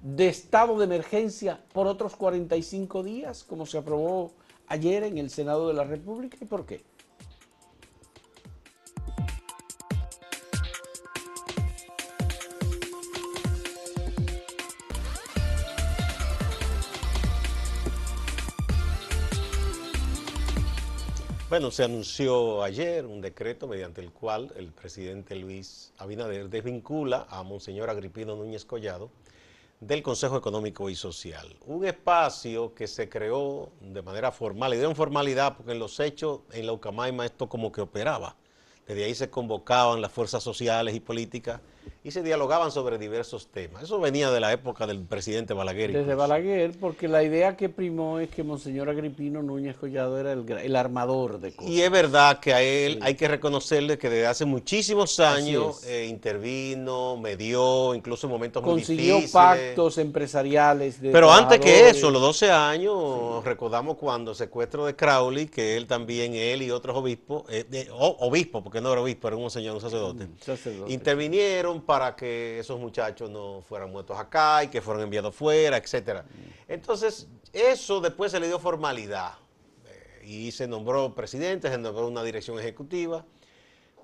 de 0.00 0.28
estado 0.28 0.78
de 0.78 0.84
emergencia 0.84 1.58
por 1.72 1.88
otros 1.88 2.14
45 2.14 3.02
días, 3.02 3.42
como 3.42 3.66
se 3.66 3.78
aprobó 3.78 4.30
ayer 4.68 5.02
en 5.02 5.18
el 5.18 5.28
Senado 5.28 5.66
de 5.66 5.74
la 5.74 5.82
República? 5.82 6.36
¿Y 6.40 6.44
por 6.44 6.64
qué? 6.64 6.84
Bueno, 21.52 21.70
se 21.70 21.84
anunció 21.84 22.62
ayer 22.62 23.04
un 23.04 23.20
decreto 23.20 23.68
mediante 23.68 24.00
el 24.00 24.10
cual 24.10 24.50
el 24.56 24.72
presidente 24.72 25.36
Luis 25.36 25.92
Abinader 25.98 26.48
desvincula 26.48 27.26
a 27.28 27.42
Monseñor 27.42 27.90
Agripino 27.90 28.34
Núñez 28.36 28.64
Collado 28.64 29.10
del 29.78 30.02
Consejo 30.02 30.38
Económico 30.38 30.88
y 30.88 30.94
Social. 30.94 31.54
Un 31.66 31.84
espacio 31.84 32.74
que 32.74 32.86
se 32.86 33.10
creó 33.10 33.70
de 33.82 34.00
manera 34.00 34.32
formal, 34.32 34.72
y 34.72 34.78
de 34.78 34.94
formalidad 34.94 35.54
porque 35.54 35.72
en 35.72 35.78
los 35.78 36.00
hechos 36.00 36.40
en 36.52 36.64
la 36.64 36.72
Ucamaima 36.72 37.26
esto 37.26 37.50
como 37.50 37.70
que 37.70 37.82
operaba. 37.82 38.34
Desde 38.86 39.04
ahí 39.04 39.14
se 39.14 39.28
convocaban 39.28 40.00
las 40.00 40.10
fuerzas 40.10 40.42
sociales 40.42 40.94
y 40.94 41.00
políticas 41.00 41.60
y 42.04 42.10
se 42.10 42.22
dialogaban 42.22 42.70
sobre 42.70 42.98
diversos 42.98 43.48
temas. 43.48 43.84
Eso 43.84 44.00
venía 44.00 44.30
de 44.30 44.40
la 44.40 44.52
época 44.52 44.86
del 44.86 45.02
presidente 45.04 45.54
Balaguer. 45.54 45.92
Desde 45.92 46.14
Balaguer, 46.14 46.72
porque 46.80 47.06
la 47.08 47.22
idea 47.22 47.56
que 47.56 47.68
primó 47.68 48.18
es 48.18 48.28
que 48.30 48.42
Monseñor 48.42 48.88
Agripino 48.88 49.42
Núñez 49.42 49.76
Collado 49.76 50.18
era 50.18 50.32
el, 50.32 50.76
armador 50.76 51.40
de 51.40 51.54
cosas. 51.54 51.72
Y 51.72 51.82
es 51.82 51.90
verdad 51.90 52.40
que 52.40 52.54
a 52.54 52.62
él 52.62 52.98
hay 53.02 53.14
que 53.14 53.28
reconocerle 53.28 53.98
que 53.98 54.10
desde 54.10 54.26
hace 54.26 54.44
muchísimos 54.44 55.20
años 55.20 55.84
eh, 55.84 56.06
intervino, 56.08 57.16
medió, 57.16 57.94
incluso 57.94 58.26
en 58.26 58.32
momentos 58.32 58.62
muy 58.64 58.80
difíciles. 58.80 59.12
Consiguió 59.12 59.32
pactos 59.32 59.98
empresariales. 59.98 60.98
Pero 61.00 61.30
antes 61.30 61.60
que 61.60 61.88
eso, 61.88 62.10
los 62.10 62.20
12 62.20 62.50
años, 62.50 63.44
recordamos 63.44 63.96
cuando 63.96 64.34
secuestro 64.34 64.86
de 64.86 64.96
Crowley, 64.96 65.46
que 65.46 65.76
él 65.76 65.86
también, 65.86 66.34
él 66.34 66.62
y 66.62 66.70
otros 66.70 66.96
obispos, 66.96 67.44
eh, 67.48 67.88
obispos, 67.90 68.62
porque 68.62 68.80
no 68.80 68.92
era 68.92 69.00
obispo, 69.00 69.28
era 69.28 69.36
un 69.36 69.50
señor, 69.50 69.76
un 69.76 69.80
sacerdote, 69.80 70.26
mm, 70.26 70.38
sacerdote 70.40 70.92
intervinieron 71.12 71.71
para 71.80 72.14
que 72.14 72.58
esos 72.58 72.78
muchachos 72.78 73.30
no 73.30 73.62
fueran 73.62 73.90
muertos 73.90 74.18
acá 74.18 74.62
y 74.64 74.68
que 74.68 74.82
fueran 74.82 75.04
enviados 75.04 75.34
fuera, 75.34 75.78
etcétera. 75.78 76.24
Entonces, 76.68 77.28
eso 77.52 78.00
después 78.00 78.30
se 78.30 78.38
le 78.38 78.46
dio 78.46 78.58
formalidad 78.58 79.32
eh, 79.86 80.26
y 80.26 80.52
se 80.52 80.68
nombró 80.68 81.14
presidente, 81.14 81.70
se 81.70 81.78
nombró 81.78 82.06
una 82.06 82.22
dirección 82.22 82.58
ejecutiva. 82.58 83.24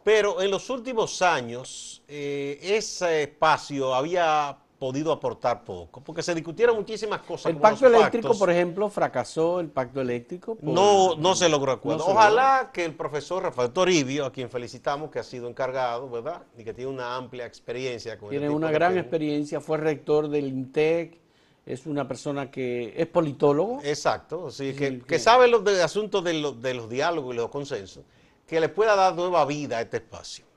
Pero 0.03 0.41
en 0.41 0.51
los 0.51 0.71
últimos 0.71 1.21
años, 1.21 2.03
eh, 2.09 2.59
ese 2.63 3.25
espacio 3.25 3.95
había 3.95 4.57
podido 4.79 5.11
aportar 5.13 5.65
poco, 5.65 6.01
porque 6.01 6.23
se 6.23 6.35
discutieron 6.35 6.77
muchísimas 6.77 7.21
cosas. 7.23 7.51
El 7.51 7.59
pacto 7.59 7.87
eléctrico, 7.87 8.39
por 8.39 8.51
ejemplo, 8.51 8.89
fracasó 8.89 9.61
el 9.61 9.69
pacto 9.69 10.01
eléctrico. 10.01 10.57
no, 10.63 11.17
no 11.17 11.35
se 11.35 11.49
logró 11.49 11.73
acuerdo. 11.73 12.07
Ojalá 12.07 12.71
que 12.73 12.85
el 12.85 12.95
profesor 12.95 13.43
Rafael 13.43 13.71
Toribio, 13.71 14.27
a 14.27 14.33
quien 14.33 14.49
felicitamos, 14.49 15.11
que 15.11 15.19
ha 15.19 15.25
sido 15.25 15.49
encargado, 15.49 16.09
¿verdad? 16.09 16.43
Y 16.57 16.65
que 16.65 16.73
tiene 16.73 16.91
una 16.91 17.17
amplia 17.17 17.45
experiencia. 17.45 18.19
Con 18.19 18.31
tiene 18.31 18.49
una 18.49 18.71
gran 18.71 18.97
experiencia, 18.97 19.61
fue 19.61 19.79
rector 19.79 20.29
del 20.29 20.47
INTEC, 20.47 21.19
es 21.67 21.85
una 21.87 22.07
persona 22.07 22.51
que 22.51 22.95
es 22.97 23.07
politólogo. 23.09 23.81
Exacto, 23.83 24.51
sí, 24.51 24.75
que, 24.75 25.19
sabe 25.19 25.49
los 25.49 25.67
asuntos 25.81 26.23
de, 26.23 26.55
de 26.61 26.75
los 26.75 26.89
diálogos 26.89 27.35
y 27.35 27.37
los 27.37 27.51
consensos, 27.51 28.05
que 28.47 28.61
le 28.61 28.69
pueda 28.69 28.95
dar 28.95 29.15
nueva 29.15 29.45
vida 29.45 29.79
a 29.79 29.83
este 29.83 29.99
espacio 29.99 30.48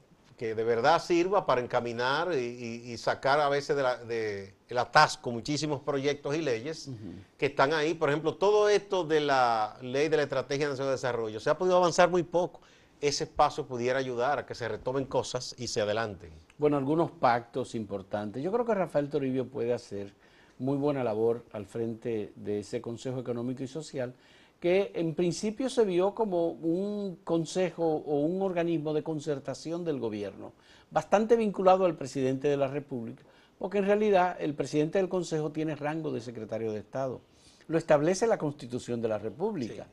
que 0.41 0.55
de 0.55 0.63
verdad 0.63 0.99
sirva 0.99 1.45
para 1.45 1.61
encaminar 1.61 2.33
y, 2.33 2.97
sacar 2.97 3.39
a 3.39 3.47
veces 3.47 3.77
de, 4.07 4.55
el 4.67 4.77
atasco 4.79 5.29
muchísimos 5.29 5.81
proyectos 5.81 6.35
y 6.35 6.41
leyes 6.41 6.89
que 7.37 7.45
están 7.45 7.73
ahí. 7.73 7.93
Por 7.93 8.09
ejemplo, 8.09 8.33
todo 8.33 8.67
esto 8.67 9.03
de 9.03 9.19
la 9.19 9.77
ley 9.83 10.09
de 10.09 10.17
la 10.17 10.23
Estrategia 10.23 10.67
Nacional 10.67 10.87
de 10.87 10.93
Desarrollo, 10.93 11.39
se 11.39 11.51
ha 11.51 11.59
podido 11.59 11.77
avanzar 11.77 12.09
muy 12.09 12.23
poco. 12.23 12.61
Ese 12.99 13.25
espacio 13.25 13.67
pudiera 13.67 13.99
ayudar 13.99 14.39
a 14.39 14.47
que 14.47 14.55
se 14.55 14.67
retomen 14.67 15.05
cosas 15.05 15.53
y 15.59 15.67
se 15.67 15.79
adelanten. 15.79 16.31
Bueno, 16.57 16.75
algunos 16.75 17.11
pactos 17.11 17.75
importantes. 17.75 18.41
Yo 18.41 18.51
creo 18.51 18.65
que 18.65 18.73
Rafael 18.73 19.11
Toribio 19.11 19.47
puede 19.47 19.73
hacer 19.73 20.11
muy 20.57 20.75
buena 20.75 21.03
labor 21.03 21.45
al 21.53 21.67
frente 21.67 22.33
de 22.35 22.61
ese 22.61 22.81
Consejo 22.81 23.19
Económico 23.19 23.61
y 23.61 23.67
Social 23.67 24.15
que 24.61 24.91
en 24.93 25.15
principio 25.15 25.69
se 25.69 25.83
vio 25.83 26.13
como 26.13 26.49
un 26.49 27.17
consejo 27.23 27.83
o 27.83 28.19
un 28.19 28.43
organismo 28.43 28.93
de 28.93 29.01
concertación 29.01 29.83
del 29.83 29.99
gobierno, 29.99 30.53
bastante 30.91 31.35
vinculado 31.35 31.83
al 31.83 31.97
presidente 31.97 32.47
de 32.47 32.57
la 32.57 32.67
República, 32.67 33.23
porque 33.57 33.79
en 33.79 33.85
realidad 33.85 34.37
el 34.39 34.53
presidente 34.53 34.99
del 34.99 35.09
Consejo 35.09 35.51
tiene 35.51 35.75
rango 35.75 36.11
de 36.11 36.21
secretario 36.21 36.71
de 36.71 36.79
Estado. 36.79 37.21
Lo 37.67 37.79
establece 37.79 38.27
la 38.27 38.37
Constitución 38.37 39.01
de 39.01 39.07
la 39.07 39.17
República. 39.17 39.87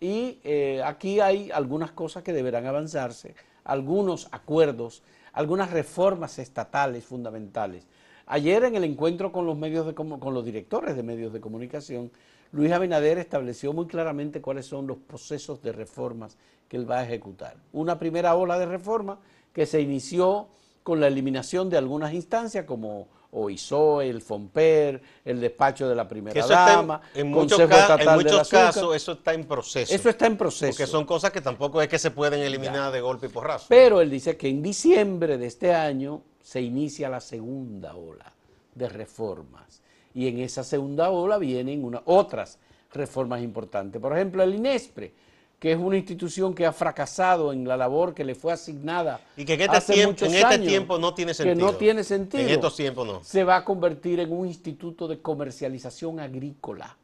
Y 0.00 0.40
eh, 0.42 0.82
aquí 0.84 1.20
hay 1.20 1.50
algunas 1.50 1.92
cosas 1.92 2.22
que 2.22 2.32
deberán 2.32 2.66
avanzarse, 2.66 3.34
algunos 3.62 4.28
acuerdos, 4.30 5.02
algunas 5.34 5.70
reformas 5.70 6.38
estatales 6.38 7.04
fundamentales. 7.04 7.86
Ayer 8.26 8.64
en 8.64 8.74
el 8.74 8.84
encuentro 8.84 9.32
con 9.32 9.46
los 9.46 9.56
medios 9.56 9.86
de 9.86 9.94
con 9.94 10.34
los 10.34 10.44
directores 10.44 10.96
de 10.96 11.02
medios 11.02 11.32
de 11.32 11.40
comunicación 11.40 12.10
Luis 12.54 12.70
Abinader 12.70 13.18
estableció 13.18 13.72
muy 13.72 13.86
claramente 13.86 14.40
cuáles 14.40 14.66
son 14.66 14.86
los 14.86 14.96
procesos 14.96 15.60
de 15.60 15.72
reformas 15.72 16.36
que 16.68 16.76
él 16.76 16.88
va 16.88 17.00
a 17.00 17.04
ejecutar. 17.04 17.56
Una 17.72 17.98
primera 17.98 18.36
ola 18.36 18.58
de 18.60 18.66
reforma 18.66 19.18
que 19.52 19.66
se 19.66 19.80
inició 19.80 20.46
con 20.84 21.00
la 21.00 21.08
eliminación 21.08 21.68
de 21.68 21.78
algunas 21.78 22.14
instancias 22.14 22.64
como 22.64 23.08
OISOE, 23.32 24.08
el 24.08 24.22
FOMPER, 24.22 25.02
el 25.24 25.40
despacho 25.40 25.88
de 25.88 25.96
la 25.96 26.06
primera 26.06 26.46
dama, 26.46 27.00
en, 27.12 27.28
muchos, 27.28 27.58
en 27.58 28.14
muchos 28.14 28.48
casos 28.48 28.94
eso 28.94 29.12
está 29.12 29.34
en 29.34 29.44
proceso. 29.46 29.92
Eso 29.92 30.08
está 30.08 30.26
en 30.26 30.36
proceso. 30.36 30.70
Porque 30.70 30.86
son 30.86 31.04
cosas 31.04 31.32
que 31.32 31.40
tampoco 31.40 31.82
es 31.82 31.88
que 31.88 31.98
se 31.98 32.12
pueden 32.12 32.40
eliminar 32.40 32.92
de 32.92 33.00
golpe 33.00 33.26
y 33.26 33.30
porrazo. 33.30 33.66
Pero 33.68 34.00
él 34.00 34.10
dice 34.10 34.36
que 34.36 34.48
en 34.48 34.62
diciembre 34.62 35.38
de 35.38 35.46
este 35.46 35.74
año 35.74 36.22
se 36.44 36.60
inicia 36.60 37.08
la 37.08 37.20
segunda 37.20 37.96
ola 37.96 38.30
de 38.74 38.88
reformas 38.88 39.80
y 40.12 40.28
en 40.28 40.38
esa 40.40 40.62
segunda 40.62 41.10
ola 41.10 41.38
vienen 41.38 41.90
otras 42.04 42.58
reformas 42.92 43.42
importantes. 43.42 44.00
Por 44.00 44.12
ejemplo, 44.12 44.42
el 44.42 44.54
INESPRE, 44.54 45.12
que 45.58 45.72
es 45.72 45.78
una 45.78 45.96
institución 45.96 46.54
que 46.54 46.66
ha 46.66 46.72
fracasado 46.72 47.50
en 47.50 47.66
la 47.66 47.78
labor 47.78 48.14
que 48.14 48.24
le 48.24 48.34
fue 48.34 48.52
asignada. 48.52 49.20
Y 49.38 49.46
que 49.46 49.54
en 49.54 49.62
este, 49.62 49.94
tiempo, 49.94 50.26
en 50.26 50.34
este 50.34 50.58
tiempo 50.58 50.98
no 50.98 51.14
tiene 51.14 51.32
sentido. 51.32 51.66
Que 51.66 51.72
no 51.72 51.78
tiene 51.78 52.04
sentido. 52.04 52.42
En 52.42 52.50
estos 52.50 52.76
tiempos 52.76 53.06
no. 53.06 53.24
Se 53.24 53.42
va 53.42 53.56
a 53.56 53.64
convertir 53.64 54.20
en 54.20 54.30
un 54.30 54.46
instituto 54.46 55.08
de 55.08 55.20
comercialización 55.20 56.20
agrícola 56.20 56.96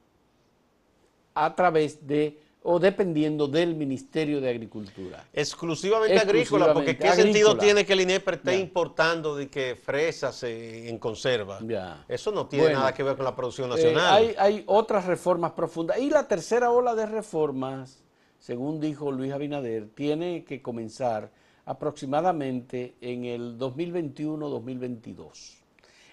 a 1.34 1.54
través 1.56 2.06
de 2.06 2.38
o 2.62 2.78
dependiendo 2.78 3.48
del 3.48 3.74
Ministerio 3.74 4.40
de 4.40 4.50
Agricultura. 4.50 5.24
Exclusivamente, 5.32 6.18
agrícola, 6.18 6.74
porque 6.74 6.96
¿qué 6.96 7.10
sentido 7.12 7.56
tiene 7.56 7.86
que 7.86 7.94
el 7.94 8.02
INEPR 8.02 8.34
esté 8.34 8.58
importando 8.58 9.34
de 9.34 9.48
que 9.48 9.76
fresas 9.76 10.42
en 10.42 10.98
conserva? 10.98 11.58
Eso 12.06 12.30
no 12.32 12.46
tiene 12.46 12.74
nada 12.74 12.92
que 12.92 13.02
ver 13.02 13.16
con 13.16 13.24
la 13.24 13.34
producción 13.34 13.70
eh, 13.70 13.74
nacional. 13.74 14.14
hay, 14.14 14.34
hay 14.38 14.62
otras 14.66 15.06
reformas 15.06 15.52
profundas. 15.52 15.98
Y 15.98 16.10
la 16.10 16.28
tercera 16.28 16.70
ola 16.70 16.94
de 16.94 17.06
reformas, 17.06 18.02
según 18.38 18.78
dijo 18.78 19.10
Luis 19.10 19.32
Abinader, 19.32 19.88
tiene 19.94 20.44
que 20.44 20.60
comenzar 20.60 21.30
aproximadamente 21.64 22.94
en 23.00 23.24
el 23.24 23.58
2021-2022. 23.58 25.56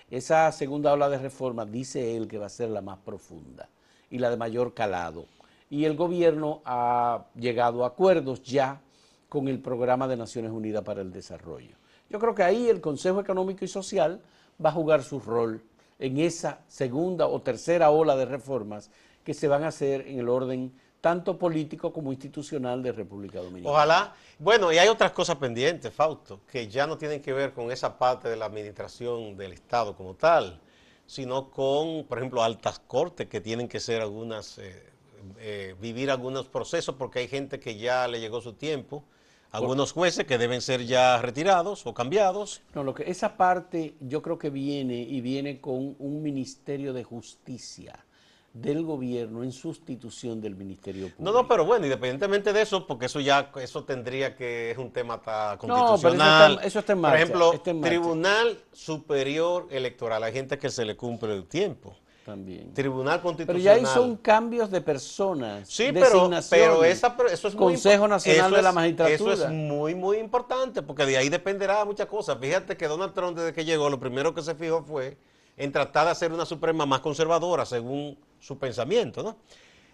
Esa 0.10 0.50
segunda 0.54 0.94
ola 0.94 1.10
de 1.10 1.18
reformas 1.18 1.70
dice 1.70 2.16
él 2.16 2.30
que 2.30 2.38
va 2.38 2.46
a 2.46 2.50
ser 2.50 2.70
la 2.70 2.82
más 2.82 3.00
profunda 3.00 3.68
y 4.10 4.20
la 4.20 4.30
de 4.30 4.38
mayor 4.38 4.74
calado 4.74 5.26
y 5.70 5.86
el 5.86 5.96
gobierno 5.96 6.62
ha 6.66 7.26
llegado 7.36 7.84
a 7.84 7.88
acuerdos 7.88 8.42
ya 8.44 8.82
con 9.30 9.48
el 9.48 9.60
Programa 9.60 10.08
de 10.08 10.18
Naciones 10.18 10.52
Unidas 10.52 10.84
para 10.84 11.02
el 11.02 11.12
Desarrollo. 11.12 11.76
Yo 12.10 12.20
creo 12.20 12.34
que 12.34 12.44
ahí 12.44 12.70
el 12.70 12.80
Consejo 12.80 13.20
Económico 13.20 13.66
y 13.66 13.68
Social 13.68 14.22
va 14.64 14.70
a 14.70 14.74
jugar 14.74 15.04
su 15.04 15.20
rol 15.20 15.62
en 16.00 16.18
esa 16.20 16.62
segunda 16.68 17.28
o 17.28 17.42
tercera 17.42 17.90
ola 17.90 18.16
de 18.16 18.26
reformas 18.26 18.92
que 19.24 19.34
se 19.34 19.48
van 19.48 19.64
a 19.64 19.68
hacer 19.68 20.08
en 20.08 20.20
el 20.20 20.30
orden 20.30 20.74
tanto 21.02 21.38
político 21.38 21.92
como 21.94 22.12
institucional 22.12 22.82
de 22.82 22.92
República 22.92 23.40
Dominicana. 23.40 23.74
Ojalá. 23.74 24.16
Bueno, 24.40 24.72
y 24.72 24.78
hay 24.78 24.88
otras 24.88 25.12
cosas 25.12 25.36
pendientes, 25.36 25.94
Fausto, 25.94 26.42
que 26.50 26.68
ya 26.68 26.88
no 26.88 26.98
tienen 26.98 27.22
que 27.22 27.34
ver 27.34 27.54
con 27.54 27.72
esa 27.72 27.98
parte 27.98 28.30
de 28.30 28.36
la 28.36 28.46
administración 28.46 29.36
del 29.36 29.54
Estado 29.54 29.96
como 29.96 30.16
tal, 30.16 30.60
sino 31.06 31.50
con, 31.50 32.06
por 32.06 32.18
ejemplo, 32.18 32.44
altas 32.44 32.80
cortes 32.80 33.28
que 33.28 33.42
tienen 33.42 33.68
que 33.68 33.80
ser 33.80 34.02
algunas 34.02 34.58
eh, 34.58 34.97
eh, 35.40 35.76
vivir 35.80 36.12
algunos 36.12 36.48
procesos 36.48 36.96
porque 36.96 37.20
hay 37.20 37.28
gente 37.28 37.60
que 37.60 37.78
ya 37.78 38.08
le 38.08 38.20
llegó 38.20 38.42
su 38.42 38.54
tiempo, 38.54 39.04
algunos 39.52 39.92
jueces 39.92 40.26
que 40.26 40.38
deben 40.38 40.62
ser 40.62 40.86
ya 40.86 41.22
retirados 41.22 41.86
o 41.88 41.94
cambiados. 41.94 42.62
No, 42.74 42.84
lo 42.84 42.94
que 42.94 43.10
esa 43.10 43.38
parte 43.38 43.96
yo 44.00 44.22
creo 44.22 44.38
que 44.38 44.50
viene 44.50 45.02
y 45.02 45.22
viene 45.22 45.62
con 45.62 45.96
un 46.00 46.22
Ministerio 46.22 46.94
de 46.94 47.04
Justicia 47.04 48.06
del 48.62 48.84
gobierno 48.84 49.44
en 49.44 49.52
sustitución 49.52 50.42
del 50.42 50.56
Ministerio 50.56 51.10
Público. 51.10 51.24
No, 51.24 51.32
no, 51.32 51.48
pero 51.48 51.66
bueno, 51.66 51.86
independientemente 51.86 52.54
de 52.54 52.62
eso, 52.62 52.88
porque 52.88 53.06
eso 53.06 53.20
ya 53.20 53.52
eso 53.62 53.84
tendría 53.84 54.36
que 54.36 54.72
es 54.72 54.78
un 54.78 54.92
tema 54.92 55.22
constitucional. 55.58 56.56
No, 56.56 56.62
eso 56.62 56.80
está, 56.80 56.94
en 56.94 57.00
marcha, 57.00 57.32
Por 57.32 57.54
ejemplo, 57.54 57.82
Tribunal 57.82 58.58
Superior 58.72 59.68
Electoral, 59.70 60.24
hay 60.24 60.34
gente 60.34 60.58
que 60.58 60.70
se 60.70 60.86
le 60.86 60.96
cumple 60.96 61.36
el 61.36 61.46
tiempo. 61.46 61.96
También. 62.28 62.74
Tribunal 62.74 63.22
Constitucional. 63.22 63.64
Pero 63.64 63.64
ya 63.64 63.90
ahí 63.90 63.96
son 63.96 64.18
cambios 64.18 64.70
de 64.70 64.82
personas. 64.82 65.66
Sí, 65.70 65.92
pero, 65.94 66.30
pero 66.50 66.84
esa, 66.84 67.16
eso 67.32 67.48
es 67.48 67.56
Consejo 67.56 68.06
Nacional 68.06 68.52
de 68.52 68.62
la 68.62 68.74
Magistratura. 68.74 69.34
Eso 69.34 69.46
es 69.46 69.50
muy, 69.50 69.96
muy 69.96 70.18
importante, 70.18 70.82
porque 70.82 71.06
de 71.06 71.16
ahí 71.16 71.30
dependerá 71.30 71.86
muchas 71.86 72.08
cosas. 72.08 72.38
Fíjate 72.38 72.76
que 72.76 72.86
Donald 72.86 73.14
Trump, 73.14 73.38
desde 73.38 73.54
que 73.54 73.64
llegó, 73.64 73.90
lo 73.90 73.98
primero 73.98 74.34
que 74.34 74.42
se 74.42 74.56
fijó 74.56 74.84
fue 74.84 75.16
en 75.56 75.72
tratar 75.72 76.04
de 76.04 76.12
hacer 76.12 76.34
una 76.34 76.46
Suprema 76.46 76.86
más 76.86 77.00
conservadora, 77.00 77.66
según 77.66 78.18
su 78.42 78.60
pensamiento, 78.60 79.24
¿no? 79.24 79.38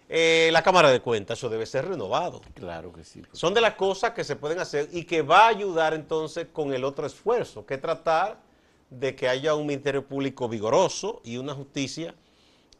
Eh, 0.08 0.50
la 0.52 0.62
Cámara 0.62 0.90
de 0.90 0.98
Cuentas, 0.98 1.38
eso 1.38 1.48
debe 1.48 1.66
ser 1.66 1.86
renovado. 1.86 2.40
Claro 2.54 2.92
que 2.92 3.04
sí. 3.04 3.22
Son 3.30 3.54
de 3.54 3.60
las 3.60 3.76
cosas 3.76 4.10
que 4.10 4.24
se 4.24 4.34
pueden 4.34 4.58
hacer 4.58 4.88
y 4.90 5.04
que 5.04 5.22
va 5.22 5.44
a 5.44 5.48
ayudar 5.50 5.94
entonces 5.94 6.48
con 6.52 6.74
el 6.74 6.82
otro 6.82 7.06
esfuerzo, 7.06 7.64
que 7.64 7.78
tratar 7.78 8.42
de 8.90 9.14
que 9.14 9.28
haya 9.28 9.54
un 9.54 9.66
Ministerio 9.66 10.04
Público 10.04 10.48
vigoroso 10.48 11.20
y 11.24 11.36
una 11.36 11.54
justicia 11.54 12.14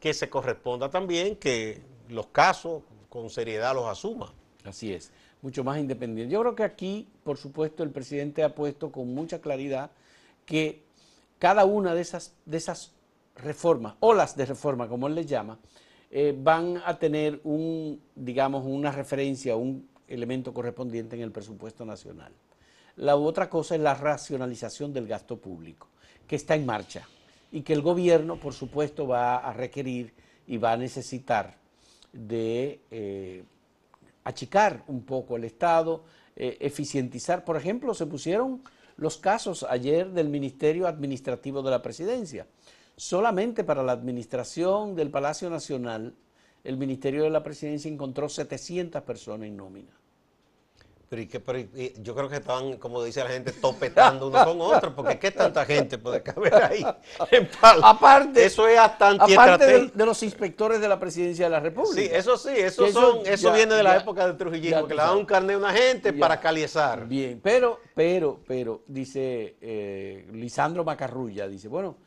que 0.05 0.13
se 0.13 0.29
corresponda 0.29 0.87
también 0.91 1.35
que 1.35 1.81
los 2.09 2.27
casos 2.27 2.83
con 3.09 3.27
seriedad 3.31 3.73
los 3.73 3.87
asuma. 3.87 4.31
Así 4.63 4.93
es, 4.93 5.11
mucho 5.41 5.63
más 5.63 5.79
independiente. 5.79 6.31
Yo 6.31 6.41
creo 6.41 6.53
que 6.53 6.61
aquí, 6.61 7.07
por 7.23 7.37
supuesto, 7.37 7.81
el 7.81 7.89
presidente 7.89 8.43
ha 8.43 8.53
puesto 8.53 8.91
con 8.91 9.15
mucha 9.15 9.41
claridad 9.41 9.89
que 10.45 10.83
cada 11.39 11.65
una 11.65 11.95
de 11.95 12.01
esas, 12.01 12.35
de 12.45 12.57
esas 12.57 12.91
reformas, 13.35 13.95
olas 13.99 14.37
de 14.37 14.45
reforma, 14.45 14.87
como 14.87 15.07
él 15.07 15.15
les 15.15 15.25
llama, 15.25 15.57
eh, 16.11 16.37
van 16.37 16.83
a 16.85 16.99
tener 16.99 17.41
un, 17.43 17.99
digamos, 18.13 18.63
una 18.63 18.91
referencia, 18.91 19.55
un 19.55 19.89
elemento 20.07 20.53
correspondiente 20.53 21.15
en 21.15 21.23
el 21.23 21.31
presupuesto 21.31 21.83
nacional. 21.83 22.31
La 22.95 23.15
otra 23.15 23.49
cosa 23.49 23.73
es 23.73 23.81
la 23.81 23.95
racionalización 23.95 24.93
del 24.93 25.07
gasto 25.07 25.37
público, 25.37 25.87
que 26.27 26.35
está 26.35 26.53
en 26.53 26.67
marcha 26.67 27.07
y 27.51 27.61
que 27.61 27.73
el 27.73 27.81
gobierno, 27.81 28.39
por 28.39 28.53
supuesto, 28.53 29.07
va 29.07 29.37
a 29.37 29.53
requerir 29.53 30.13
y 30.47 30.57
va 30.57 30.73
a 30.73 30.77
necesitar 30.77 31.57
de 32.11 32.79
eh, 32.91 33.43
achicar 34.23 34.83
un 34.87 35.03
poco 35.03 35.35
el 35.35 35.43
Estado, 35.43 36.03
eh, 36.35 36.57
eficientizar. 36.59 37.43
Por 37.43 37.57
ejemplo, 37.57 37.93
se 37.93 38.05
pusieron 38.05 38.61
los 38.97 39.17
casos 39.17 39.65
ayer 39.69 40.11
del 40.11 40.29
Ministerio 40.29 40.87
Administrativo 40.87 41.61
de 41.61 41.71
la 41.71 41.81
Presidencia. 41.81 42.47
Solamente 42.97 43.63
para 43.63 43.83
la 43.83 43.91
administración 43.91 44.95
del 44.95 45.09
Palacio 45.09 45.49
Nacional, 45.49 46.13
el 46.63 46.77
Ministerio 46.77 47.23
de 47.23 47.29
la 47.29 47.43
Presidencia 47.43 47.91
encontró 47.91 48.29
700 48.29 49.01
personas 49.03 49.47
en 49.47 49.57
nómina. 49.57 49.91
Pero, 51.07 51.21
y 51.21 51.27
que, 51.27 51.39
pero 51.39 51.59
yo 52.01 52.15
creo 52.15 52.27
que 52.27 52.37
estaban, 52.37 52.77
como 52.77 53.03
dice 53.03 53.23
la 53.23 53.29
gente, 53.29 53.51
topetando 53.51 54.27
uno 54.27 54.43
con 54.43 54.59
otro, 54.61 54.95
porque 54.95 55.19
¿qué 55.19 55.31
tanta 55.31 55.63
gente 55.65 55.97
puede 55.97 56.23
caber 56.23 56.55
ahí 56.55 56.85
en 57.31 57.47
Aparte, 57.61 58.45
eso 58.45 58.67
es 58.67 58.79
hasta 58.79 59.09
Aparte 59.09 59.65
de, 59.65 59.91
de, 59.93 60.05
los 60.05 60.21
inspectores 60.23 60.81
de 60.81 60.87
la 60.87 60.99
presidencia 60.99 61.45
de 61.45 61.51
la 61.51 61.59
República. 61.59 62.01
Sí, 62.01 62.09
eso 62.11 62.37
sí, 62.37 62.49
eso, 62.55 62.87
son, 62.91 63.19
eso, 63.25 63.51
viene 63.53 63.75
de 63.75 63.83
la 63.83 63.97
época 63.97 64.25
de 64.27 64.33
Trujillo, 64.33 64.87
que 64.87 64.95
le 64.95 65.01
dan 65.01 65.17
un 65.17 65.25
carnet 65.25 65.55
a 65.55 65.59
una 65.59 65.73
gente 65.73 66.11
para 66.13 66.39
calizar. 66.39 67.07
Bien, 67.07 67.39
pero, 67.41 67.79
pero, 67.93 68.39
pero, 68.47 68.81
dice 68.87 69.57
eh, 69.61 70.27
Lisandro 70.31 70.83
Macarrulla, 70.83 71.47
dice, 71.47 71.67
bueno, 71.67 71.97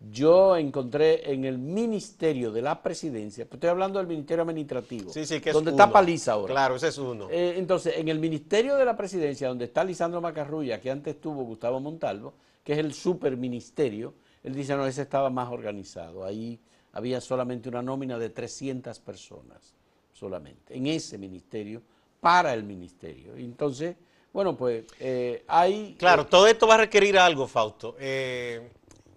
yo 0.00 0.56
encontré 0.56 1.32
en 1.32 1.44
el 1.44 1.58
Ministerio 1.58 2.52
de 2.52 2.62
la 2.62 2.82
Presidencia, 2.82 3.46
estoy 3.50 3.68
hablando 3.68 3.98
del 3.98 4.06
Ministerio 4.06 4.42
Administrativo, 4.42 5.12
sí, 5.12 5.26
sí, 5.26 5.40
que 5.40 5.52
donde 5.52 5.72
está 5.72 5.90
Paliza 5.90 6.32
ahora. 6.32 6.54
Claro, 6.54 6.76
ese 6.76 6.88
es 6.88 6.98
uno. 6.98 7.28
Eh, 7.30 7.54
entonces, 7.56 7.94
en 7.96 8.08
el 8.08 8.18
Ministerio 8.18 8.76
de 8.76 8.84
la 8.84 8.96
Presidencia, 8.96 9.48
donde 9.48 9.64
está 9.64 9.82
Lisandro 9.82 10.20
Macarrulla, 10.20 10.80
que 10.80 10.90
antes 10.90 11.20
tuvo 11.20 11.42
Gustavo 11.42 11.80
Montalvo, 11.80 12.34
que 12.62 12.74
es 12.74 12.78
el 12.78 12.94
superministerio, 12.94 14.14
él 14.44 14.54
dice, 14.54 14.76
no, 14.76 14.86
ese 14.86 15.02
estaba 15.02 15.30
más 15.30 15.50
organizado. 15.50 16.24
Ahí 16.24 16.60
había 16.92 17.20
solamente 17.20 17.68
una 17.68 17.82
nómina 17.82 18.18
de 18.18 18.30
300 18.30 19.00
personas, 19.00 19.74
solamente, 20.12 20.76
en 20.76 20.86
ese 20.86 21.18
ministerio, 21.18 21.82
para 22.20 22.54
el 22.54 22.62
ministerio. 22.62 23.34
Entonces, 23.36 23.96
bueno, 24.32 24.56
pues 24.56 24.84
eh, 25.00 25.44
hay... 25.48 25.96
Claro, 25.98 26.26
todo 26.26 26.46
esto 26.46 26.66
va 26.66 26.74
a 26.74 26.78
requerir 26.78 27.18
algo, 27.18 27.48
Fausto. 27.48 27.96
Eh, 27.98 28.70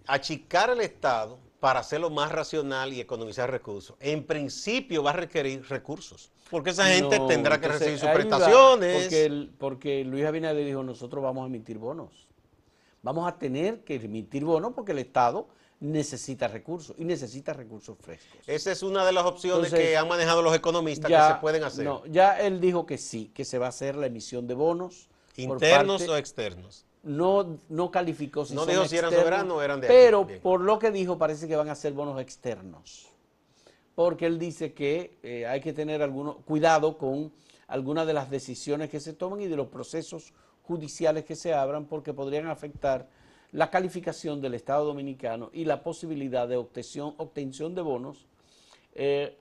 achicar 0.06 0.70
el 0.70 0.80
Estado 0.80 1.38
para 1.60 1.80
hacerlo 1.80 2.10
más 2.10 2.32
racional 2.32 2.92
y 2.92 3.00
economizar 3.00 3.50
recursos, 3.50 3.96
en 4.00 4.24
principio 4.24 5.02
va 5.02 5.10
a 5.10 5.14
requerir 5.14 5.64
recursos, 5.68 6.32
porque 6.50 6.70
esa 6.70 6.86
gente 6.86 7.20
tendrá 7.28 7.60
que 7.60 7.68
recibir 7.68 7.98
sus 7.98 8.08
prestaciones. 8.10 9.04
porque, 9.04 9.48
porque 9.58 10.04
Luis 10.04 10.24
Abinader 10.24 10.66
dijo, 10.66 10.82
nosotros 10.82 11.22
vamos 11.22 11.44
a 11.44 11.46
emitir 11.46 11.78
bonos. 11.78 12.28
Vamos 13.02 13.26
a 13.26 13.38
tener 13.38 13.84
que 13.84 13.96
emitir 13.96 14.44
bonos 14.44 14.72
porque 14.74 14.92
el 14.92 14.98
Estado 14.98 15.48
necesita 15.82 16.46
recursos 16.46 16.94
y 16.98 17.04
necesita 17.04 17.52
recursos 17.52 17.96
frescos. 17.98 18.38
Esa 18.46 18.70
es 18.70 18.82
una 18.82 19.04
de 19.04 19.12
las 19.12 19.24
opciones 19.24 19.72
que 19.72 19.96
han 19.96 20.08
manejado 20.08 20.42
los 20.42 20.54
economistas 20.54 21.10
que 21.10 21.34
se 21.34 21.40
pueden 21.40 21.64
hacer. 21.64 21.84
No, 21.84 22.04
ya 22.06 22.40
él 22.40 22.60
dijo 22.60 22.86
que 22.86 22.98
sí, 22.98 23.30
que 23.34 23.44
se 23.44 23.58
va 23.58 23.66
a 23.66 23.68
hacer 23.70 23.96
la 23.96 24.06
emisión 24.06 24.46
de 24.46 24.54
bonos. 24.54 25.08
¿Internos 25.36 26.08
o 26.08 26.16
externos? 26.16 26.86
No, 27.02 27.58
no 27.68 27.90
calificó 27.90 28.44
si 28.44 28.54
no 28.54 28.64
dijo 28.64 28.86
si 28.86 28.96
eran 28.96 29.12
soberanos 29.12 29.56
o 29.56 29.62
eran 29.62 29.80
de 29.80 29.88
Pero 29.88 30.26
por 30.42 30.60
lo 30.60 30.78
que 30.78 30.90
dijo 30.90 31.18
parece 31.18 31.48
que 31.48 31.56
van 31.56 31.68
a 31.68 31.74
ser 31.74 31.92
bonos 31.92 32.20
externos. 32.20 33.08
Porque 33.94 34.26
él 34.26 34.38
dice 34.38 34.72
que 34.72 35.18
eh, 35.22 35.46
hay 35.46 35.60
que 35.60 35.72
tener 35.72 36.02
alguno, 36.02 36.36
cuidado 36.38 36.96
con 36.96 37.32
algunas 37.66 38.06
de 38.06 38.14
las 38.14 38.30
decisiones 38.30 38.88
que 38.88 39.00
se 39.00 39.12
toman 39.12 39.40
y 39.40 39.48
de 39.48 39.56
los 39.56 39.68
procesos 39.68 40.32
judiciales 40.62 41.24
que 41.24 41.36
se 41.36 41.52
abran 41.52 41.86
porque 41.86 42.12
podrían 42.12 42.46
afectar 42.46 43.08
la 43.50 43.70
calificación 43.70 44.40
del 44.40 44.54
Estado 44.54 44.86
Dominicano 44.86 45.50
y 45.52 45.64
la 45.64 45.82
posibilidad 45.82 46.48
de 46.48 46.56
obtención, 46.56 47.14
obtención 47.18 47.74
de 47.74 47.82
bonos 47.82 48.26
eh, 48.94 49.36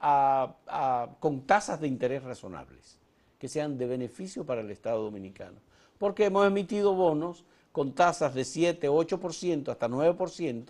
con 1.19 1.41
tasas 1.45 1.79
de 1.79 1.87
interés 1.87 2.23
razonables, 2.23 2.97
que 3.37 3.47
sean 3.47 3.77
de 3.77 3.87
beneficio 3.87 4.45
para 4.45 4.61
el 4.61 4.71
Estado 4.71 5.03
Dominicano. 5.03 5.59
Porque 5.97 6.25
hemos 6.25 6.45
emitido 6.45 6.93
bonos 6.93 7.45
con 7.71 7.93
tasas 7.93 8.33
de 8.33 8.43
7, 8.43 8.89
8%, 8.89 9.69
hasta 9.69 9.87
9%, 9.87 10.65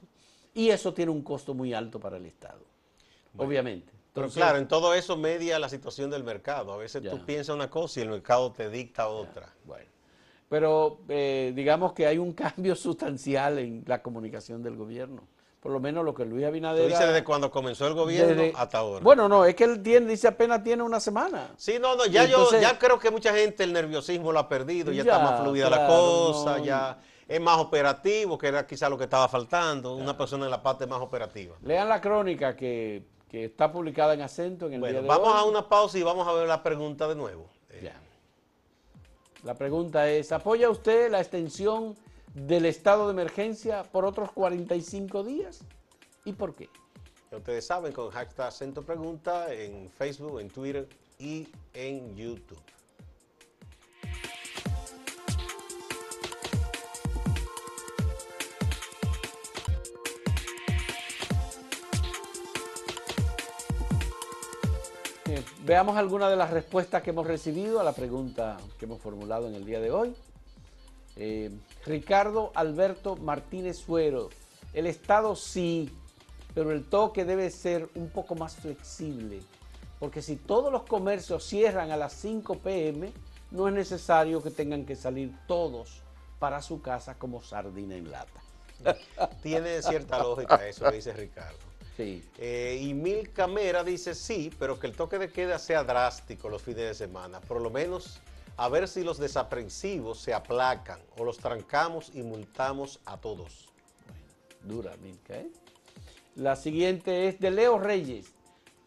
y 0.53 0.69
eso 0.69 0.93
tiene 0.93 1.11
un 1.11 1.21
costo 1.21 1.53
muy 1.53 1.73
alto 1.73 1.99
para 1.99 2.17
el 2.17 2.25
Estado, 2.25 2.63
obviamente. 3.37 3.91
pero 4.13 4.29
claro, 4.29 4.57
en 4.57 4.67
todo 4.67 4.93
eso 4.93 5.17
media 5.17 5.57
la 5.59 5.69
situación 5.69 6.09
del 6.09 6.23
mercado. 6.23 6.73
A 6.73 6.77
veces 6.77 7.01
tú 7.09 7.25
piensas 7.25 7.55
una 7.55 7.69
cosa 7.69 7.99
y 7.99 8.03
el 8.03 8.09
mercado 8.09 8.51
te 8.51 8.69
dicta 8.69 9.07
otra. 9.07 9.53
bueno, 9.65 9.89
pero 10.49 10.99
eh, 11.07 11.53
digamos 11.55 11.93
que 11.93 12.05
hay 12.05 12.17
un 12.17 12.33
cambio 12.33 12.75
sustancial 12.75 13.59
en 13.59 13.83
la 13.87 14.01
comunicación 14.01 14.61
del 14.61 14.75
gobierno 14.75 15.23
por 15.61 15.71
lo 15.71 15.79
menos 15.79 16.03
lo 16.03 16.13
que 16.13 16.25
Luis 16.25 16.43
Abinader... 16.43 16.81
Tú 16.81 16.89
dices 16.89 17.07
desde 17.07 17.23
cuando 17.23 17.51
comenzó 17.51 17.85
el 17.85 17.93
gobierno 17.93 18.43
hasta 18.55 18.79
ahora. 18.79 19.03
Bueno, 19.03 19.29
no, 19.29 19.45
es 19.45 19.53
que 19.53 19.63
él 19.63 19.81
tiene, 19.83 20.07
dice 20.07 20.27
apenas 20.27 20.63
tiene 20.63 20.81
una 20.81 20.99
semana. 20.99 21.51
Sí, 21.55 21.77
no, 21.79 21.95
no, 21.95 22.07
ya 22.07 22.25
yo 22.25 22.49
ya 22.59 22.79
creo 22.79 22.97
que 22.97 23.11
mucha 23.11 23.31
gente 23.31 23.63
el 23.63 23.71
nerviosismo 23.71 24.31
lo 24.31 24.39
ha 24.39 24.49
perdido, 24.49 24.91
ya, 24.91 25.03
está 25.03 25.19
más 25.19 25.41
fluida 25.41 25.69
la 25.69 25.85
cosa, 25.85 26.57
ya 26.59 26.97
es 27.27 27.39
más 27.39 27.59
operativo, 27.59 28.39
que 28.39 28.47
era 28.47 28.65
quizá 28.65 28.89
lo 28.89 28.97
que 28.97 29.03
estaba 29.03 29.27
faltando, 29.27 29.95
una 29.95 30.17
persona 30.17 30.45
en 30.45 30.51
la 30.51 30.63
parte 30.63 30.87
más 30.87 30.99
operativa. 30.99 31.55
Lean 31.63 31.87
la 31.87 32.01
crónica 32.01 32.55
que, 32.55 33.03
está 33.31 33.71
publicada 33.71 34.15
en 34.15 34.21
acento 34.21 34.65
en 34.65 34.73
el 34.73 34.79
bueno, 34.79 34.99
día 35.01 35.07
vamos 35.07 35.33
a 35.33 35.43
una 35.43 35.69
pausa 35.69 35.97
y 35.97 36.03
vamos 36.03 36.27
a 36.27 36.33
ver 36.33 36.47
la 36.47 36.63
pregunta 36.63 37.07
de 37.07 37.15
nuevo. 37.15 37.47
Ya. 37.81 37.93
La 39.43 39.53
pregunta 39.53 40.09
es, 40.09 40.31
¿apoya 40.31 40.69
usted 40.71 41.09
la 41.11 41.21
extensión 41.21 41.95
del 42.33 42.65
estado 42.65 43.07
de 43.07 43.13
emergencia 43.13 43.83
por 43.83 44.05
otros 44.05 44.31
45 44.31 45.23
días. 45.23 45.59
¿Y 46.25 46.33
por 46.33 46.55
qué? 46.55 46.69
Ustedes 47.31 47.65
saben, 47.65 47.93
con 47.93 48.09
hashtag 48.09 48.47
acento 48.47 48.83
pregunta 48.83 49.53
en 49.53 49.89
Facebook, 49.89 50.39
en 50.39 50.49
Twitter 50.49 50.87
y 51.17 51.47
en 51.73 52.15
YouTube. 52.15 52.61
veamos 65.63 65.95
algunas 65.95 66.29
de 66.29 66.35
las 66.35 66.51
respuestas 66.51 67.01
que 67.01 67.11
hemos 67.11 67.25
recibido 67.25 67.79
a 67.79 67.83
la 67.83 67.93
pregunta 67.93 68.57
que 68.77 68.83
hemos 68.83 68.99
formulado 68.99 69.47
en 69.47 69.55
el 69.55 69.65
día 69.65 69.79
de 69.79 69.89
hoy. 69.89 70.13
Eh, 71.23 71.51
Ricardo 71.85 72.51
Alberto 72.55 73.15
Martínez 73.15 73.77
Suero, 73.77 74.31
el 74.73 74.87
Estado 74.87 75.35
sí, 75.35 75.95
pero 76.55 76.71
el 76.71 76.89
toque 76.89 77.25
debe 77.25 77.51
ser 77.51 77.87
un 77.93 78.09
poco 78.09 78.33
más 78.33 78.55
flexible, 78.55 79.43
porque 79.99 80.23
si 80.23 80.35
todos 80.35 80.71
los 80.71 80.81
comercios 80.81 81.43
cierran 81.43 81.91
a 81.91 81.97
las 81.97 82.13
5 82.13 82.57
pm, 82.57 83.13
no 83.51 83.67
es 83.67 83.73
necesario 83.75 84.41
que 84.41 84.49
tengan 84.49 84.83
que 84.83 84.95
salir 84.95 85.31
todos 85.45 86.01
para 86.39 86.59
su 86.63 86.81
casa 86.81 87.13
como 87.13 87.43
sardina 87.43 87.95
en 87.95 88.09
lata. 88.09 88.41
Tiene 89.43 89.79
cierta 89.83 90.17
lógica 90.17 90.67
eso 90.67 90.89
que 90.89 90.95
dice 90.95 91.13
Ricardo. 91.13 91.59
Sí. 91.97 92.27
Eh, 92.39 92.79
y 92.81 92.95
Mil 92.95 93.31
Camera 93.31 93.83
dice 93.83 94.15
sí, 94.15 94.51
pero 94.57 94.79
que 94.79 94.87
el 94.87 94.95
toque 94.95 95.19
de 95.19 95.31
queda 95.31 95.59
sea 95.59 95.83
drástico 95.83 96.49
los 96.49 96.63
fines 96.63 96.81
de 96.81 96.95
semana, 96.95 97.39
por 97.41 97.61
lo 97.61 97.69
menos 97.69 98.19
a 98.57 98.69
ver 98.69 98.87
si 98.87 99.03
los 99.03 99.17
desaprensivos 99.17 100.19
se 100.19 100.33
aplacan 100.33 100.99
o 101.17 101.23
los 101.23 101.37
trancamos 101.37 102.11
y 102.13 102.23
multamos 102.23 102.99
a 103.05 103.17
todos. 103.17 103.69
dura, 104.63 104.95
Milka, 105.01 105.35
¿eh? 105.37 105.49
La 106.35 106.55
siguiente 106.55 107.27
es 107.27 107.39
de 107.39 107.51
Leo 107.51 107.77
Reyes, 107.77 108.31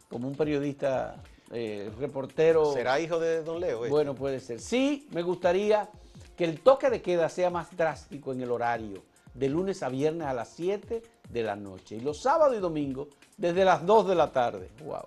como 0.08 0.28
un 0.28 0.34
periodista, 0.34 1.22
eh, 1.50 1.90
reportero. 1.98 2.72
¿Será 2.72 2.98
hijo 3.00 3.18
de 3.18 3.42
don 3.42 3.60
Leo? 3.60 3.84
Este? 3.84 3.90
Bueno, 3.90 4.14
puede 4.14 4.40
ser. 4.40 4.60
Sí, 4.60 5.08
me 5.12 5.22
gustaría 5.22 5.90
que 6.36 6.44
el 6.44 6.60
toque 6.60 6.90
de 6.90 7.02
queda 7.02 7.28
sea 7.28 7.50
más 7.50 7.76
drástico 7.76 8.32
en 8.32 8.40
el 8.40 8.50
horario, 8.50 9.02
de 9.34 9.48
lunes 9.48 9.82
a 9.82 9.88
viernes 9.88 10.26
a 10.26 10.32
las 10.32 10.48
7 10.50 11.02
de 11.28 11.42
la 11.42 11.56
noche 11.56 11.96
y 11.96 12.00
los 12.00 12.20
sábados 12.20 12.56
y 12.56 12.60
domingos 12.60 13.08
desde 13.36 13.64
las 13.64 13.84
2 13.84 14.08
de 14.08 14.14
la 14.14 14.32
tarde. 14.32 14.70
Wow. 14.84 15.04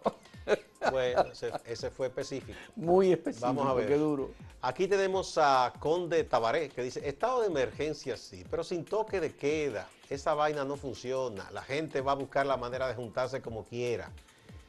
Ese, 1.66 1.90
fue 1.92 2.08
específico. 2.08 2.58
Muy 2.76 3.12
específico, 3.12 3.48
Vamos 3.48 3.68
a 3.68 3.74
ver. 3.74 3.88
qué 3.88 3.98
duro. 3.98 4.32
Aquí 4.62 4.88
tenemos 4.88 5.38
a 5.38 5.74
Conde 5.80 6.24
Tabaré, 6.24 6.70
que 6.70 6.82
dice, 6.82 7.08
estado 7.08 7.42
de 7.42 7.48
emergencia 7.48 8.18
sí, 8.18 8.44
pero 8.50 8.64
sin 8.64 8.86
toque 8.86 9.20
de 9.20 9.36
queda. 9.36 9.88
Esa 10.10 10.34
vaina 10.34 10.64
no 10.64 10.78
funciona. 10.78 11.50
La 11.52 11.62
gente 11.62 12.02
va 12.02 12.14
a 12.14 12.16
buscar 12.16 12.46
la 12.46 12.58
manera 12.58 12.88
de 12.88 12.96
juntarse 12.96 13.42
como 13.42 13.64
quiera. 13.66 14.10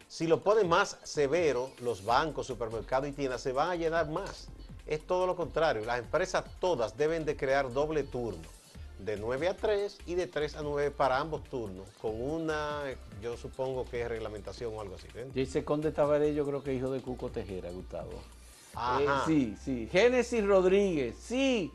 Si 0.09 0.27
lo 0.27 0.43
ponen 0.43 0.69
más 0.69 0.99
severo, 1.05 1.71
los 1.81 2.05
bancos, 2.05 2.47
supermercados 2.47 3.09
y 3.09 3.13
tiendas 3.13 3.41
se 3.41 3.53
van 3.53 3.71
a 3.71 3.77
llenar 3.77 4.09
más. 4.09 4.49
Es 4.87 5.07
todo 5.07 5.27
lo 5.27 5.37
contrario. 5.37 5.85
Las 5.85 5.99
empresas 5.99 6.45
todas 6.61 6.97
deben 6.97 7.25
de 7.25 7.37
crear 7.37 7.73
doble 7.73 8.03
turno. 8.05 8.49
De 8.99 9.17
9 9.17 9.49
a 9.49 9.57
3 9.57 9.99
y 10.07 10.15
de 10.15 10.27
3 10.27 10.57
a 10.57 10.63
9 10.63 10.91
para 10.91 11.19
ambos 11.19 11.45
turnos, 11.45 11.89
con 12.01 12.21
una, 12.21 12.83
yo 13.23 13.37
supongo 13.37 13.85
que 13.85 14.03
es 14.03 14.09
reglamentación 14.09 14.75
o 14.75 14.81
algo 14.81 14.97
así. 14.97 15.07
Ese 15.35 15.65
Conde 15.65 15.93
Tabaré 15.93 16.35
yo 16.35 16.45
creo 16.47 16.63
que 16.63 16.75
hijo 16.75 16.91
de 16.91 17.01
Cuco 17.01 17.31
Tejera, 17.31 17.71
Gustavo. 17.71 18.11
Ajá. 18.75 19.23
Eh, 19.23 19.25
sí, 19.27 19.57
sí. 19.63 19.89
Génesis 19.91 20.45
Rodríguez, 20.45 21.17
sí, 21.19 21.73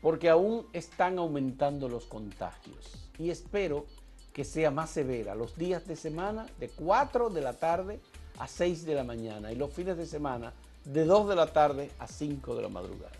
porque 0.00 0.28
aún 0.28 0.66
están 0.72 1.18
aumentando 1.18 1.88
los 1.88 2.04
contagios. 2.06 2.92
Y 3.18 3.30
espero 3.30 3.86
que 4.32 4.44
sea 4.44 4.70
más 4.70 4.90
severa 4.90 5.34
los 5.34 5.56
días 5.56 5.86
de 5.86 5.96
semana 5.96 6.46
de 6.60 6.68
4 6.68 7.30
de 7.30 7.40
la 7.40 7.54
tarde 7.54 8.00
a 8.38 8.46
6 8.46 8.84
de 8.84 8.94
la 8.94 9.02
mañana 9.02 9.50
y 9.50 9.56
los 9.56 9.72
fines 9.72 9.96
de 9.96 10.06
semana 10.06 10.52
de 10.84 11.04
2 11.04 11.30
de 11.30 11.36
la 11.36 11.46
tarde 11.46 11.90
a 11.98 12.06
5 12.06 12.54
de 12.54 12.62
la 12.62 12.68
madrugada. 12.68 13.16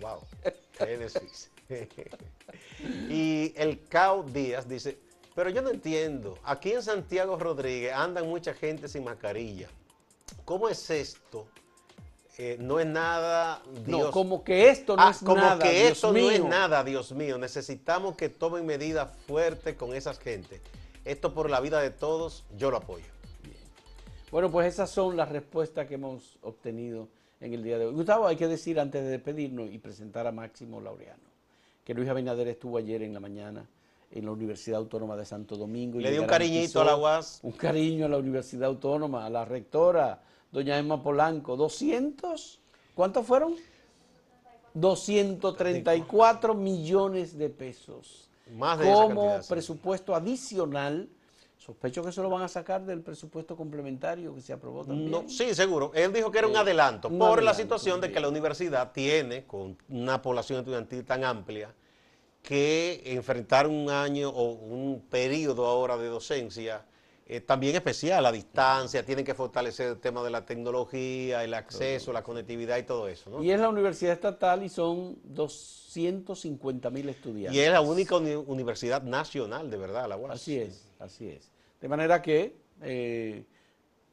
Wow, 0.00 0.20
Génesis. 0.78 1.50
y 3.08 3.52
el 3.56 3.86
Cao 3.88 4.22
Díaz 4.22 4.68
dice, 4.68 4.98
pero 5.34 5.50
yo 5.50 5.62
no 5.62 5.70
entiendo, 5.70 6.38
aquí 6.44 6.72
en 6.72 6.82
Santiago 6.82 7.38
Rodríguez 7.38 7.92
andan 7.92 8.28
mucha 8.28 8.54
gente 8.54 8.88
sin 8.88 9.04
mascarilla. 9.04 9.68
¿Cómo 10.44 10.68
es 10.68 10.90
esto? 10.90 11.46
Eh, 12.38 12.56
no 12.58 12.80
es 12.80 12.86
nada, 12.86 13.62
Dios. 13.84 14.06
No, 14.06 14.10
como 14.10 14.42
que 14.42 14.70
esto 14.70 14.96
no 14.96 15.02
ah, 15.02 15.10
es 15.10 15.18
como 15.18 15.36
nada. 15.36 15.58
Como 15.58 15.62
que 15.62 15.88
esto 15.88 16.12
no 16.12 16.18
es 16.30 16.42
nada, 16.42 16.82
Dios 16.82 17.12
mío. 17.12 17.36
Necesitamos 17.36 18.16
que 18.16 18.28
tomen 18.28 18.64
medidas 18.64 19.10
fuertes 19.26 19.76
con 19.76 19.94
esas 19.94 20.18
gente. 20.18 20.60
Esto 21.04 21.34
por 21.34 21.50
la 21.50 21.60
vida 21.60 21.80
de 21.80 21.90
todos, 21.90 22.44
yo 22.56 22.70
lo 22.70 22.78
apoyo. 22.78 23.04
Bueno, 24.30 24.50
pues 24.50 24.68
esas 24.68 24.90
son 24.90 25.16
las 25.16 25.28
respuestas 25.28 25.88
que 25.88 25.94
hemos 25.94 26.38
obtenido 26.42 27.08
en 27.40 27.52
el 27.52 27.62
día 27.62 27.78
de 27.78 27.86
hoy. 27.86 27.94
Gustavo, 27.94 28.26
hay 28.26 28.36
que 28.36 28.46
decir 28.46 28.78
antes 28.78 29.02
de 29.02 29.10
despedirnos 29.10 29.70
y 29.70 29.78
presentar 29.78 30.26
a 30.26 30.32
Máximo 30.32 30.80
Laureano, 30.80 31.29
que 31.90 31.94
Luis 31.94 32.08
Abinader 32.08 32.46
estuvo 32.46 32.78
ayer 32.78 33.02
en 33.02 33.12
la 33.12 33.18
mañana 33.18 33.66
en 34.12 34.24
la 34.24 34.30
Universidad 34.30 34.78
Autónoma 34.78 35.16
de 35.16 35.24
Santo 35.24 35.56
Domingo. 35.56 35.98
Le 35.98 36.12
dio 36.12 36.20
un 36.20 36.28
cariñito 36.28 36.80
a 36.80 36.84
la 36.84 36.94
UAS. 36.94 37.40
Un 37.42 37.50
cariño 37.50 38.06
a 38.06 38.08
la 38.08 38.16
Universidad 38.16 38.68
Autónoma, 38.68 39.26
a 39.26 39.28
la 39.28 39.44
rectora, 39.44 40.22
doña 40.52 40.78
Emma 40.78 41.02
Polanco. 41.02 41.56
¿200? 41.56 42.58
¿Cuántos 42.94 43.26
fueron? 43.26 43.56
234 44.74 46.54
millones 46.54 47.36
de 47.36 47.48
pesos. 47.48 48.30
Más 48.52 48.78
de 48.78 48.84
como 48.84 49.40
presupuesto 49.48 50.14
adicional 50.14 51.08
Sospecho 51.60 52.02
que 52.02 52.10
se 52.10 52.22
lo 52.22 52.30
van 52.30 52.40
a 52.40 52.48
sacar 52.48 52.86
del 52.86 53.02
presupuesto 53.02 53.54
complementario 53.54 54.34
que 54.34 54.40
se 54.40 54.54
aprobó 54.54 54.82
también. 54.82 55.10
No, 55.10 55.28
sí, 55.28 55.54
seguro. 55.54 55.92
Él 55.94 56.10
dijo 56.10 56.30
que 56.30 56.38
era 56.38 56.48
un 56.48 56.56
adelanto 56.56 57.10
por 57.10 57.42
la 57.42 57.52
situación 57.52 58.00
de 58.00 58.10
que 58.10 58.18
la 58.18 58.28
universidad 58.28 58.92
tiene, 58.92 59.44
con 59.44 59.76
una 59.90 60.22
población 60.22 60.60
estudiantil 60.60 61.04
tan 61.04 61.22
amplia, 61.22 61.74
que 62.42 63.02
enfrentar 63.04 63.66
un 63.66 63.90
año 63.90 64.30
o 64.30 64.52
un 64.52 65.02
periodo 65.08 65.66
ahora 65.66 65.96
de 65.96 66.08
docencia 66.08 66.84
eh, 67.32 67.40
también 67.40 67.76
especial, 67.76 68.26
a 68.26 68.32
distancia, 68.32 69.04
tienen 69.04 69.24
que 69.24 69.34
fortalecer 69.34 69.86
el 69.86 70.00
tema 70.00 70.20
de 70.24 70.30
la 70.30 70.44
tecnología, 70.44 71.44
el 71.44 71.54
acceso, 71.54 72.12
la 72.12 72.24
conectividad 72.24 72.76
y 72.76 72.82
todo 72.82 73.06
eso. 73.06 73.40
Y 73.40 73.52
es 73.52 73.60
la 73.60 73.68
universidad 73.68 74.14
estatal 74.14 74.64
y 74.64 74.68
son 74.68 75.16
250 75.22 76.90
mil 76.90 77.08
estudiantes. 77.08 77.56
Y 77.56 77.60
es 77.60 77.70
la 77.70 77.82
única 77.82 78.16
universidad 78.16 79.04
nacional, 79.04 79.70
de 79.70 79.76
verdad, 79.76 80.08
la 80.08 80.16
UAS. 80.16 80.32
Así 80.32 80.58
es, 80.58 80.90
así 80.98 81.28
es. 81.28 81.52
De 81.80 81.86
manera 81.86 82.20
que, 82.20 82.56
eh, 82.82 83.44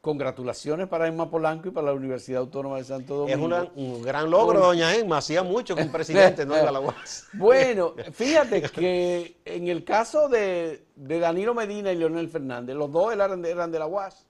congratulaciones 0.07 0.87
para 0.87 1.05
Emma 1.05 1.29
Polanco 1.29 1.67
y 1.67 1.71
para 1.71 1.87
la 1.87 1.93
Universidad 1.93 2.39
Autónoma 2.39 2.77
de 2.77 2.85
Santo 2.85 3.27
Domingo. 3.27 3.53
Es 3.57 3.69
un 3.75 4.01
gran 4.01 4.31
logro, 4.31 4.61
doña 4.61 4.95
Emma. 4.95 5.17
Hacía 5.17 5.43
mucho 5.43 5.75
que 5.75 5.83
un 5.83 5.91
presidente 5.91 6.45
no 6.45 6.57
iba 6.57 6.69
a 6.69 6.71
la 6.71 6.79
UAS. 6.79 7.27
Bueno, 7.33 7.93
fíjate 8.13 8.61
que 8.61 9.35
en 9.43 9.67
el 9.67 9.83
caso 9.83 10.29
de, 10.29 10.85
Danilo 10.95 11.53
Medina 11.53 11.91
y 11.91 11.97
Leonel 11.97 12.29
Fernández, 12.29 12.73
los 12.73 12.89
dos 12.89 13.11
eran 13.11 13.41
de, 13.41 13.51
eran 13.51 13.69
de 13.69 13.79
la 13.79 13.87
UAS. 13.87 14.25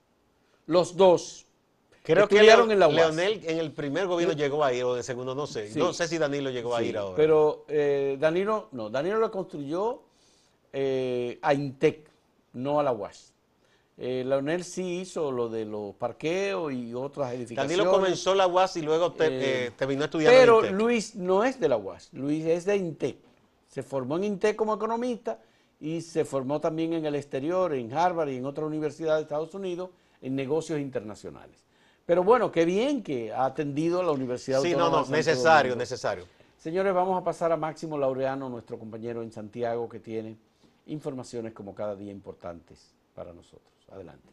Los 0.66 0.98
dos. 0.98 1.46
Creo 2.02 2.28
que 2.28 2.40
en 2.40 2.80
la 2.80 2.88
UAS. 2.88 2.96
Leonel 2.96 3.42
en 3.46 3.60
el 3.60 3.72
primer 3.72 4.08
gobierno 4.08 4.34
llegó 4.34 4.64
a 4.64 4.74
ir, 4.74 4.84
o 4.84 4.96
de 4.96 5.04
segundo, 5.04 5.36
no 5.36 5.46
sé. 5.46 5.70
No 5.76 5.94
sé 5.94 6.08
si 6.08 6.18
Danilo 6.18 6.50
llegó 6.50 6.76
a 6.76 6.82
ir 6.82 6.98
ahora. 6.98 7.16
Pero 7.16 7.66
eh, 7.68 8.18
Danilo, 8.20 8.70
no, 8.72 8.90
Danilo 8.90 9.20
lo 9.20 9.30
construyó 9.30 10.02
eh, 10.74 11.38
a 11.40 11.54
Intec 11.54 12.10
no 12.54 12.80
a 12.80 12.84
la 12.84 12.94
UAS. 12.94 13.37
Eh, 14.00 14.24
la 14.24 14.38
UNEL 14.38 14.64
sí 14.64 15.00
hizo 15.00 15.32
lo 15.32 15.50
de 15.50 15.66
los 15.66 15.96
parqueos 15.96 16.72
y 16.72 16.94
otras 16.94 17.34
edificaciones. 17.34 17.78
Danilo 17.78 17.92
comenzó 17.92 18.36
la 18.36 18.46
UAS 18.46 18.78
y 18.78 18.84
luego 18.84 19.12
te, 19.14 19.28
eh, 19.66 19.72
eh, 19.78 19.86
vino 19.88 20.04
estudiando 20.04 20.40
Pero 20.40 20.62
Luis 20.72 21.16
no 21.16 21.44
es 21.44 21.60
de 21.60 21.68
la 21.68 21.78
UAS, 21.78 22.10
Luis 22.14 22.46
es 22.46 22.66
de 22.66 22.76
INTEC. 22.76 23.18
Se 23.68 23.82
formó 23.82 24.18
en 24.18 24.26
INTEC 24.26 24.56
como 24.56 24.76
economista 24.76 25.40
y 25.80 26.02
se 26.02 26.26
formó 26.26 26.62
también 26.62 26.94
en 26.94 27.06
el 27.08 27.16
exterior, 27.16 27.74
en 27.74 27.92
Harvard 27.92 28.30
y 28.30 28.38
en 28.38 28.46
otra 28.46 28.66
universidad 28.66 29.16
de 29.16 29.24
Estados 29.24 29.56
Unidos, 29.56 29.90
en 30.22 30.36
negocios 30.36 30.80
internacionales. 30.80 31.66
Pero 32.06 32.24
bueno, 32.24 32.52
qué 32.52 32.66
bien 32.66 33.02
que 33.02 33.34
ha 33.34 33.46
atendido 33.46 34.00
a 34.00 34.04
la 34.04 34.12
Universidad 34.12 34.62
Sí, 34.62 34.76
no, 34.76 34.92
no, 34.92 35.06
necesario, 35.08 35.76
necesario. 35.76 36.26
Señores, 36.56 36.94
vamos 36.94 37.20
a 37.20 37.24
pasar 37.24 37.52
a 37.52 37.58
Máximo 37.58 37.98
Laureano, 37.98 38.48
nuestro 38.48 38.78
compañero 38.78 39.24
en 39.24 39.32
Santiago, 39.32 39.90
que 39.90 40.00
tiene 40.00 40.38
informaciones 40.86 41.54
como 41.54 41.74
cada 41.74 41.96
día 41.96 42.12
importantes 42.12 42.94
para 43.14 43.34
nosotros. 43.34 43.77
Adelante. 43.90 44.28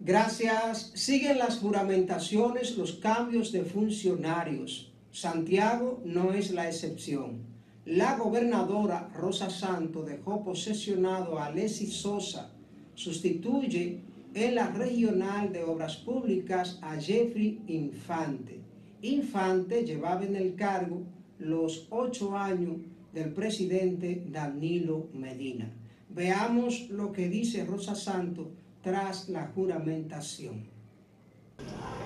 Gracias. 0.00 0.92
Siguen 0.94 1.38
las 1.38 1.58
juramentaciones, 1.58 2.76
los 2.76 2.92
cambios 2.94 3.52
de 3.52 3.64
funcionarios. 3.64 4.92
Santiago 5.12 6.02
no 6.04 6.32
es 6.32 6.50
la 6.50 6.68
excepción. 6.68 7.42
La 7.86 8.16
gobernadora 8.16 9.10
Rosa 9.14 9.50
Santo 9.50 10.02
dejó 10.02 10.42
posesionado 10.44 11.38
a 11.38 11.46
Alessi 11.46 11.86
Sosa. 11.86 12.50
Sustituye 12.94 14.00
en 14.34 14.54
la 14.54 14.68
regional 14.68 15.52
de 15.52 15.62
obras 15.62 15.96
públicas 15.96 16.78
a 16.82 16.96
Jeffrey 16.96 17.62
Infante. 17.68 18.60
Infante 19.02 19.84
llevaba 19.84 20.24
en 20.24 20.34
el 20.34 20.54
cargo 20.54 21.02
los 21.38 21.86
ocho 21.90 22.36
años 22.36 22.78
del 23.12 23.32
presidente 23.32 24.24
Danilo 24.30 25.08
Medina. 25.12 25.70
Veamos 26.14 26.90
lo 26.90 27.10
que 27.10 27.28
dice 27.28 27.64
Rosa 27.64 27.96
Santo 27.96 28.52
tras 28.84 29.28
la 29.28 29.50
juramentación. 29.52 30.64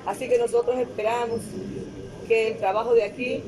Así 0.07 0.31
que 0.31 0.38
nosotros 0.38 0.79
esperamos 0.79 1.40
que 2.27 2.49
el 2.49 2.57
trabajo 2.57 2.94
de 2.94 3.03
aquí 3.03 3.42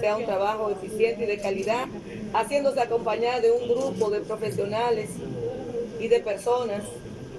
sea 0.00 0.16
un 0.16 0.24
trabajo 0.24 0.68
eficiente 0.68 1.22
y 1.22 1.26
de 1.28 1.38
calidad, 1.38 1.86
haciéndose 2.32 2.80
acompañar 2.80 3.40
de 3.40 3.52
un 3.52 3.68
grupo 3.68 4.10
de 4.10 4.20
profesionales 4.22 5.10
y 6.00 6.08
de 6.08 6.18
personas 6.18 6.82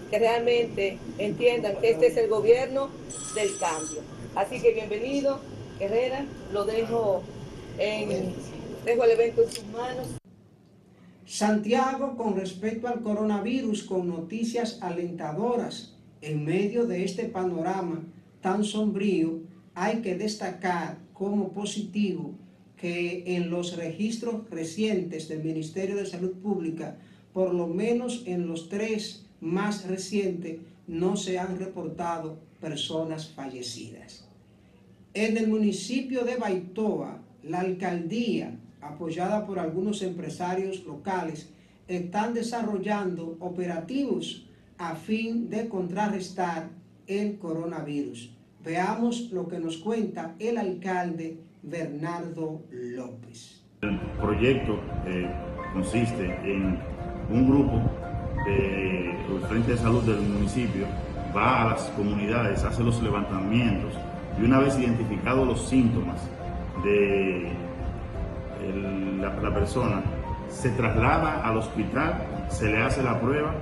que 0.09 0.19
realmente 0.19 0.97
entiendan 1.17 1.75
que 1.81 1.91
este 1.91 2.07
es 2.07 2.15
el 2.15 2.29
gobierno 2.29 2.89
del 3.35 3.49
cambio. 3.59 3.99
Así 4.33 4.61
que 4.61 4.73
bienvenido, 4.73 5.41
Herrera, 5.81 6.25
lo 6.53 6.63
dejo 6.63 7.21
en 7.77 8.33
Dejo 8.85 9.03
el 9.03 9.11
evento 9.11 9.43
en 9.43 9.51
sus 9.51 9.65
manos. 9.67 10.20
Santiago 11.31 12.17
con 12.17 12.35
respecto 12.35 12.89
al 12.89 13.01
coronavirus 13.01 13.83
con 13.83 14.05
noticias 14.05 14.79
alentadoras. 14.81 15.95
En 16.21 16.43
medio 16.43 16.85
de 16.85 17.05
este 17.05 17.23
panorama 17.23 18.03
tan 18.41 18.65
sombrío, 18.65 19.39
hay 19.73 20.01
que 20.01 20.17
destacar 20.17 20.97
como 21.13 21.53
positivo 21.53 22.33
que 22.75 23.23
en 23.37 23.49
los 23.49 23.77
registros 23.77 24.49
recientes 24.49 25.29
del 25.29 25.41
Ministerio 25.41 25.95
de 25.95 26.05
Salud 26.05 26.33
Pública, 26.33 26.97
por 27.31 27.53
lo 27.53 27.65
menos 27.67 28.23
en 28.25 28.45
los 28.45 28.67
tres 28.67 29.25
más 29.39 29.87
recientes, 29.87 30.59
no 30.85 31.15
se 31.15 31.39
han 31.39 31.57
reportado 31.57 32.39
personas 32.59 33.29
fallecidas. 33.29 34.27
En 35.13 35.37
el 35.37 35.47
municipio 35.47 36.25
de 36.25 36.35
Baitoa, 36.35 37.21
la 37.41 37.61
alcaldía 37.61 38.59
apoyada 38.81 39.45
por 39.45 39.59
algunos 39.59 40.01
empresarios 40.01 40.83
locales, 40.85 41.51
están 41.87 42.33
desarrollando 42.33 43.37
operativos 43.39 44.47
a 44.77 44.95
fin 44.95 45.49
de 45.49 45.67
contrarrestar 45.67 46.69
el 47.07 47.37
coronavirus. 47.37 48.33
Veamos 48.63 49.31
lo 49.31 49.47
que 49.47 49.59
nos 49.59 49.77
cuenta 49.77 50.35
el 50.39 50.57
alcalde 50.57 51.37
Bernardo 51.61 52.61
López. 52.71 53.63
El 53.81 53.99
proyecto 54.19 54.79
eh, 55.05 55.29
consiste 55.73 56.25
en 56.43 56.77
un 57.29 57.47
grupo 57.47 57.81
de 58.45 59.11
Frente 59.47 59.71
de 59.71 59.77
Salud 59.77 60.03
del 60.03 60.21
municipio 60.21 60.85
va 61.35 61.61
a 61.61 61.65
las 61.71 61.83
comunidades, 61.91 62.63
hace 62.63 62.83
los 62.83 63.01
levantamientos 63.01 63.93
y 64.39 64.43
una 64.43 64.59
vez 64.59 64.77
identificados 64.77 65.47
los 65.47 65.67
síntomas 65.67 66.21
de 66.83 67.51
la, 68.61 69.53
persona 69.53 70.03
se 70.49 70.69
traslada 70.71 71.45
al 71.47 71.57
hospital, 71.57 72.47
se 72.49 72.69
le 72.71 72.77
hace 72.77 73.01
la 73.03 73.19
prueba 73.19 73.55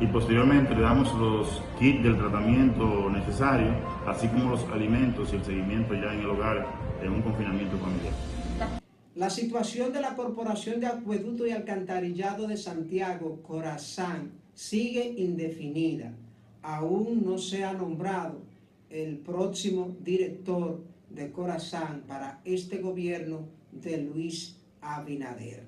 y 0.00 0.06
posteriormente 0.06 0.74
le 0.74 0.82
damos 0.82 1.12
los 1.14 1.62
kits 1.78 2.02
del 2.02 2.16
tratamiento 2.18 3.08
necesario, 3.10 3.68
así 4.06 4.28
como 4.28 4.50
los 4.50 4.64
alimentos 4.72 5.32
y 5.32 5.36
el 5.36 5.44
seguimiento 5.44 5.94
ya 5.94 6.12
en 6.12 6.20
el 6.20 6.30
hogar 6.30 6.66
en 7.02 7.12
un 7.12 7.22
confinamiento 7.22 7.78
familiar. 7.78 8.12
La 9.14 9.30
situación 9.30 9.92
de 9.92 10.00
la 10.00 10.16
Corporación 10.16 10.80
de 10.80 10.86
Acueducto 10.86 11.46
y 11.46 11.52
Alcantarillado 11.52 12.48
de 12.48 12.56
Santiago, 12.56 13.40
Corazán, 13.42 14.32
sigue 14.54 15.14
indefinida. 15.16 16.12
Aún 16.62 17.24
no 17.24 17.38
se 17.38 17.64
ha 17.64 17.72
nombrado 17.72 18.42
el 18.90 19.18
próximo 19.18 19.96
director 20.00 20.80
de 21.10 21.30
Corazán 21.30 22.02
para 22.08 22.40
este 22.44 22.78
gobierno 22.78 23.46
de 23.82 23.98
Luis 23.98 24.56
Abinader. 24.80 25.64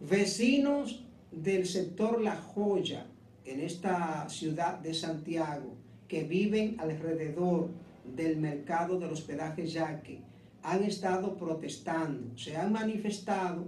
Vecinos 0.00 1.04
del 1.30 1.66
sector 1.66 2.20
La 2.20 2.36
Joya, 2.36 3.06
en 3.44 3.60
esta 3.60 4.28
ciudad 4.28 4.78
de 4.78 4.94
Santiago, 4.94 5.74
que 6.06 6.24
viven 6.24 6.76
alrededor 6.78 7.68
del 8.04 8.36
mercado 8.38 8.98
del 8.98 9.10
hospedaje 9.10 9.66
Yaque, 9.66 10.20
han 10.62 10.84
estado 10.84 11.36
protestando, 11.36 12.36
se 12.36 12.56
han 12.56 12.72
manifestado 12.72 13.66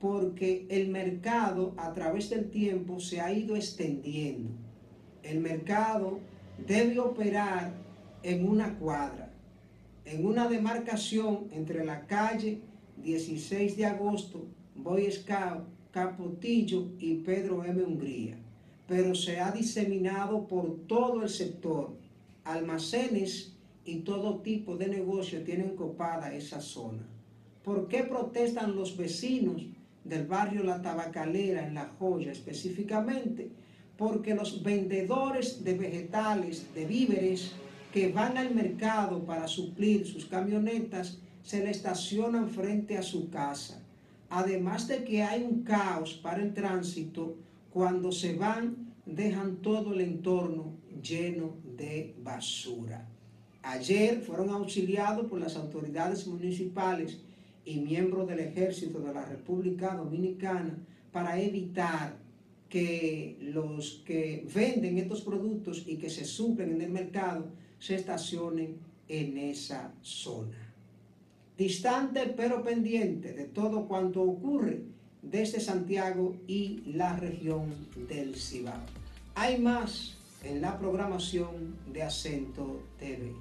porque 0.00 0.66
el 0.70 0.88
mercado 0.88 1.74
a 1.76 1.92
través 1.92 2.30
del 2.30 2.50
tiempo 2.50 3.00
se 3.00 3.20
ha 3.20 3.32
ido 3.32 3.54
extendiendo. 3.54 4.50
El 5.22 5.40
mercado 5.40 6.18
debe 6.66 6.98
operar 6.98 7.72
en 8.22 8.48
una 8.48 8.78
cuadra, 8.78 9.29
en 10.10 10.26
una 10.26 10.48
demarcación 10.48 11.46
entre 11.52 11.84
la 11.84 12.04
calle 12.06 12.60
16 12.96 13.76
de 13.76 13.86
agosto, 13.86 14.44
Boy 14.74 15.10
Scout, 15.10 15.68
Capotillo 15.92 16.88
y 16.98 17.14
Pedro 17.16 17.64
M. 17.64 17.80
Hungría, 17.82 18.36
pero 18.88 19.14
se 19.14 19.38
ha 19.38 19.52
diseminado 19.52 20.48
por 20.48 20.80
todo 20.88 21.22
el 21.22 21.28
sector. 21.28 21.96
Almacenes 22.42 23.54
y 23.84 23.98
todo 23.98 24.40
tipo 24.40 24.76
de 24.76 24.88
negocio 24.88 25.44
tienen 25.44 25.76
copada 25.76 26.34
esa 26.34 26.60
zona. 26.60 27.06
¿Por 27.62 27.86
qué 27.86 28.02
protestan 28.02 28.74
los 28.74 28.96
vecinos 28.96 29.64
del 30.02 30.26
barrio 30.26 30.64
La 30.64 30.82
Tabacalera 30.82 31.66
en 31.66 31.74
La 31.74 31.92
Joya 31.98 32.32
específicamente? 32.32 33.50
Porque 33.96 34.34
los 34.34 34.62
vendedores 34.64 35.62
de 35.62 35.74
vegetales, 35.74 36.74
de 36.74 36.86
víveres, 36.86 37.52
que 37.92 38.12
van 38.12 38.36
al 38.36 38.54
mercado 38.54 39.24
para 39.24 39.48
suplir 39.48 40.06
sus 40.06 40.26
camionetas, 40.26 41.18
se 41.42 41.64
le 41.64 41.70
estacionan 41.70 42.48
frente 42.48 42.96
a 42.96 43.02
su 43.02 43.30
casa. 43.30 43.82
Además 44.28 44.86
de 44.86 45.02
que 45.02 45.22
hay 45.22 45.42
un 45.42 45.62
caos 45.62 46.14
para 46.14 46.42
el 46.42 46.54
tránsito, 46.54 47.36
cuando 47.70 48.12
se 48.12 48.34
van 48.34 48.90
dejan 49.06 49.56
todo 49.56 49.92
el 49.94 50.00
entorno 50.02 50.74
lleno 51.02 51.56
de 51.76 52.14
basura. 52.22 53.08
Ayer 53.62 54.20
fueron 54.20 54.50
auxiliados 54.50 55.26
por 55.26 55.40
las 55.40 55.56
autoridades 55.56 56.26
municipales 56.26 57.18
y 57.64 57.80
miembros 57.80 58.26
del 58.28 58.40
ejército 58.40 59.00
de 59.00 59.12
la 59.12 59.24
República 59.24 59.94
Dominicana 59.94 60.78
para 61.12 61.40
evitar 61.40 62.16
que 62.68 63.36
los 63.40 64.02
que 64.06 64.46
venden 64.54 64.98
estos 64.98 65.22
productos 65.22 65.84
y 65.86 65.96
que 65.96 66.08
se 66.08 66.24
suplen 66.24 66.70
en 66.72 66.82
el 66.82 66.90
mercado 66.90 67.46
se 67.80 67.96
estacionen 67.96 68.76
en 69.08 69.36
esa 69.36 69.92
zona. 70.02 70.72
Distante 71.58 72.32
pero 72.36 72.62
pendiente 72.62 73.32
de 73.32 73.46
todo 73.46 73.88
cuanto 73.88 74.22
ocurre 74.22 74.82
desde 75.20 75.60
Santiago 75.60 76.36
y 76.46 76.82
la 76.86 77.16
región 77.16 77.74
del 78.08 78.36
Cibao. 78.36 78.80
Hay 79.34 79.58
más 79.58 80.16
en 80.44 80.60
la 80.60 80.78
programación 80.78 81.76
de 81.92 82.02
Acento 82.02 82.82
TV. 82.98 83.34